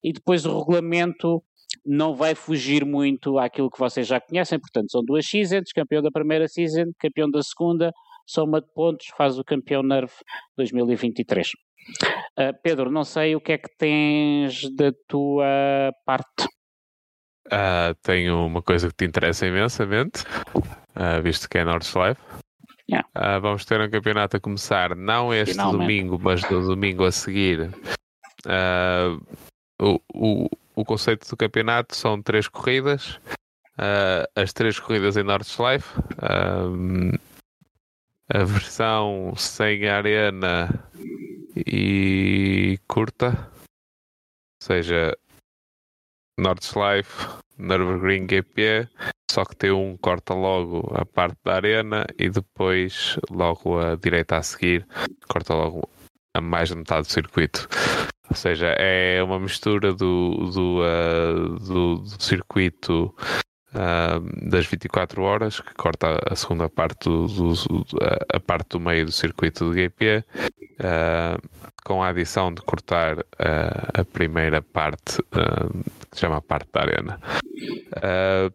[0.04, 1.42] e depois o regulamento
[1.84, 6.10] não vai fugir muito àquilo que vocês já conhecem, portanto são duas seasons, campeão da
[6.10, 7.92] primeira season, campeão da segunda,
[8.26, 10.12] soma de pontos, faz o campeão Nerve
[10.56, 11.48] 2023.
[12.38, 16.44] Uh, Pedro, não sei o que é que tens da tua parte.
[17.46, 20.24] Uh, tenho uma coisa que te interessa imensamente,
[20.54, 22.20] uh, visto que é Nordschleife.
[22.90, 23.06] Yeah.
[23.16, 25.80] Uh, vamos ter um campeonato a começar, não este Finalmente.
[25.80, 27.70] domingo, mas no domingo a seguir.
[29.80, 33.20] o, o, o conceito do campeonato são três corridas,
[33.78, 37.18] uh, as três corridas em Nordschleife, uh,
[38.28, 40.68] a versão sem arena
[41.56, 45.16] e curta, ou seja,
[46.40, 47.28] Nordschleife,
[47.58, 48.88] Nürburgring GP,
[49.30, 54.38] só que tem um corta logo a parte da arena e depois logo a direita
[54.38, 54.86] a seguir
[55.28, 55.88] corta logo
[56.34, 57.68] a mais da metade do circuito.
[58.28, 63.14] Ou seja, é uma mistura do, do, uh, do, do circuito
[63.74, 67.54] uh, das 24 horas, que corta a segunda parte do, do,
[68.32, 70.24] a parte do meio do circuito do GP, uh,
[70.80, 71.38] ah,
[71.84, 73.18] com a adição de cortar
[73.94, 75.22] a primeira parte,
[76.10, 77.20] que se chama a parte da arena.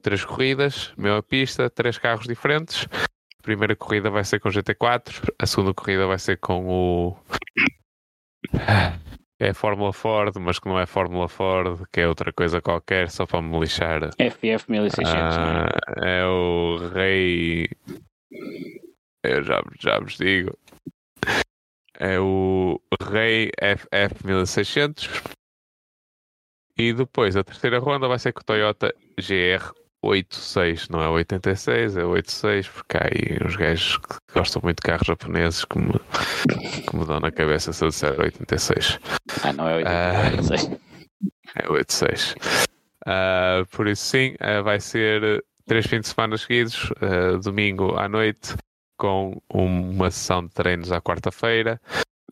[0.01, 2.87] três corridas, mesma pista, três carros diferentes.
[3.39, 7.17] A primeira corrida vai ser com GT4, a segunda corrida vai ser com o
[9.45, 13.25] é Fórmula Ford, mas que não é Fórmula Ford, que é outra coisa qualquer, só
[13.25, 14.09] para me lixar.
[14.13, 15.69] FF 1600, ah,
[16.01, 16.19] é?
[16.19, 17.67] é o Rei.
[19.23, 20.57] Eu já, já vos digo.
[21.99, 22.79] É o
[23.11, 25.09] Rei FF 1600.
[26.77, 31.97] E depois a terceira ronda vai ser com o Toyota GR 86, não é 86,
[31.97, 35.93] é 86, porque há aí uns gajos que gostam muito de carros japoneses que me,
[36.87, 38.99] que me dão na cabeça se eu disser 86.
[39.43, 40.63] Ah, não é 86.
[40.63, 40.79] Uh,
[41.55, 42.31] é 86.
[42.31, 42.35] Uh,
[43.05, 46.91] ah, por isso, sim, uh, vai ser três fins de semana seguidos,
[47.43, 48.55] domingo à noite,
[48.97, 51.81] com uma sessão de treinos à quarta-feira,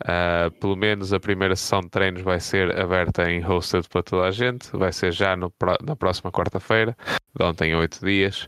[0.02, 4.28] Uh, pelo menos a primeira sessão de treinos vai ser aberta em hosted para toda
[4.28, 4.70] a gente.
[4.76, 6.98] Vai ser já no, na próxima quarta-feira,
[7.38, 8.48] de ontem oito dias.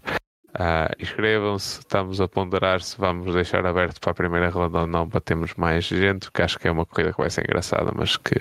[0.56, 5.08] Uh, Inscrevam-se, estamos a ponderar se vamos deixar aberto para a primeira ronda ou não
[5.08, 8.16] para termos mais gente, porque acho que é uma corrida que vai ser engraçada, mas
[8.16, 8.36] que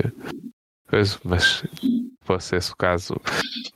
[1.24, 1.68] mas se
[2.22, 3.14] fosse esse o caso,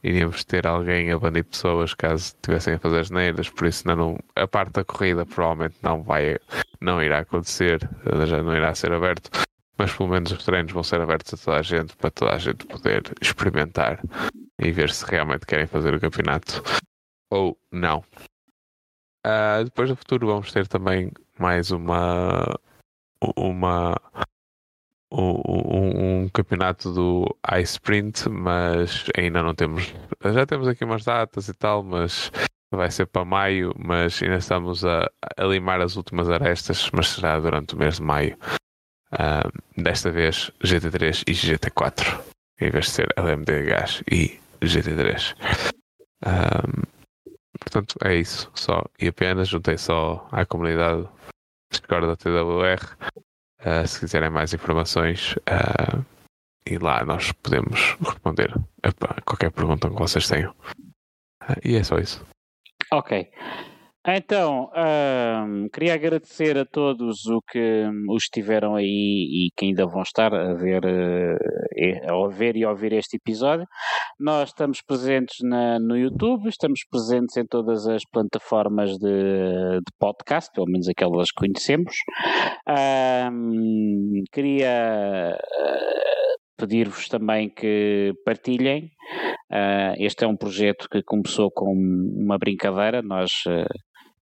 [0.03, 4.47] iríamos ter alguém a banir pessoas caso estivessem a fazer neiras, por isso não, a
[4.47, 6.39] parte da corrida provavelmente não vai,
[6.81, 7.81] não irá acontecer,
[8.27, 9.31] já não irá ser aberto,
[9.77, 12.39] mas pelo menos os treinos vão ser abertos a toda a gente para toda a
[12.39, 14.01] gente poder experimentar
[14.61, 16.63] e ver se realmente querem fazer o campeonato
[17.31, 18.05] ou não.
[19.27, 22.59] Uh, depois no futuro vamos ter também mais uma
[23.37, 23.97] uma
[25.11, 29.93] um, um, campeonato do iSprint, mas ainda não temos.
[30.25, 32.31] Já temos aqui umas datas e tal, mas
[32.71, 33.75] vai ser para maio.
[33.79, 38.03] Mas ainda estamos a, a limar as últimas arestas, mas será durante o mês de
[38.03, 38.37] maio.
[39.13, 42.21] Um, desta vez GT3 e GT4,
[42.61, 45.35] em vez de ser LMD gás e GT3.
[46.27, 46.83] Um,
[47.59, 48.51] portanto, é isso.
[48.55, 51.09] Só e apenas juntei só à comunidade
[51.71, 52.97] Discord da TWR.
[53.61, 56.05] Uh, se quiserem mais informações, uh,
[56.67, 60.55] e lá nós podemos responder a qualquer pergunta que vocês tenham.
[61.43, 62.25] Uh, e é só isso.
[62.93, 63.31] Ok.
[64.11, 70.01] Então, um, queria agradecer a todos o que os estiveram aí e que ainda vão
[70.01, 73.67] estar a ver, uh, a ver e ouvir este episódio.
[74.19, 80.51] Nós estamos presentes na, no YouTube, estamos presentes em todas as plataformas de, de podcast,
[80.55, 81.95] pelo menos aquelas que conhecemos.
[83.31, 88.91] Um, queria uh, pedir-vos também que partilhem.
[89.51, 93.01] Uh, este é um projeto que começou com uma brincadeira.
[93.03, 93.67] Nós uh,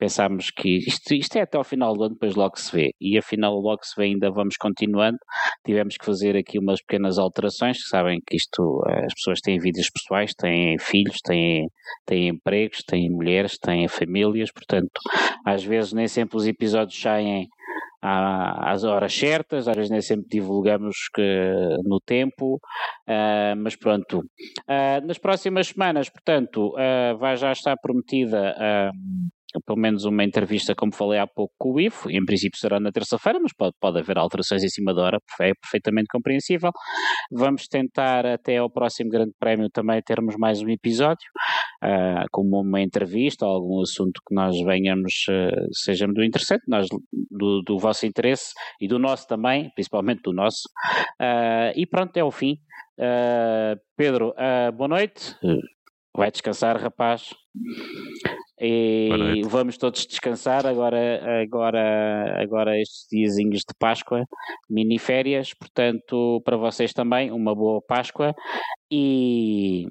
[0.02, 2.92] pensámos que isto, isto é até ao final do ano, depois logo se vê.
[3.00, 5.20] E afinal logo se vê, ainda vamos continuando.
[5.64, 10.34] Tivemos que fazer aqui umas pequenas alterações, sabem que isto, as pessoas têm vidas pessoais,
[10.34, 11.68] têm filhos, têm,
[12.08, 15.00] têm empregos, têm mulheres, têm famílias, portanto,
[15.46, 17.48] às vezes nem sempre os episódios saem
[18.02, 24.22] às horas certas, às vezes nem sempre divulgamos que, no tempo, uh, mas pronto.
[24.68, 28.56] Uh, nas próximas semanas, portanto, uh, vai já estar prometida
[29.60, 32.92] pelo menos uma entrevista, como falei há pouco, com o IFO, em princípio será na
[32.92, 36.72] terça-feira, mas pode, pode haver alterações em cima da hora, é perfeitamente compreensível.
[37.32, 41.28] Vamos tentar até ao próximo Grande Prémio também termos mais um episódio,
[41.84, 46.88] uh, como uma entrevista ou algum assunto que nós venhamos, uh, seja do interessante, nós,
[47.30, 50.68] do, do, vosso interesse e do nosso também, principalmente do nosso.
[51.20, 52.58] Uh, e pronto, é o fim.
[53.98, 54.36] Pedro,
[54.76, 55.36] boa noite.
[56.16, 57.34] Vai descansar, rapaz.
[58.64, 64.24] E vamos todos descansar agora, agora, agora estes diazinhos de Páscoa,
[64.70, 68.36] mini férias, portanto, para vocês também, uma boa Páscoa
[68.92, 69.88] e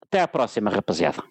[0.00, 1.22] até à próxima, rapaziada.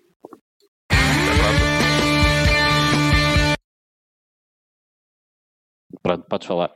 [6.03, 6.76] Pronto, podes falar.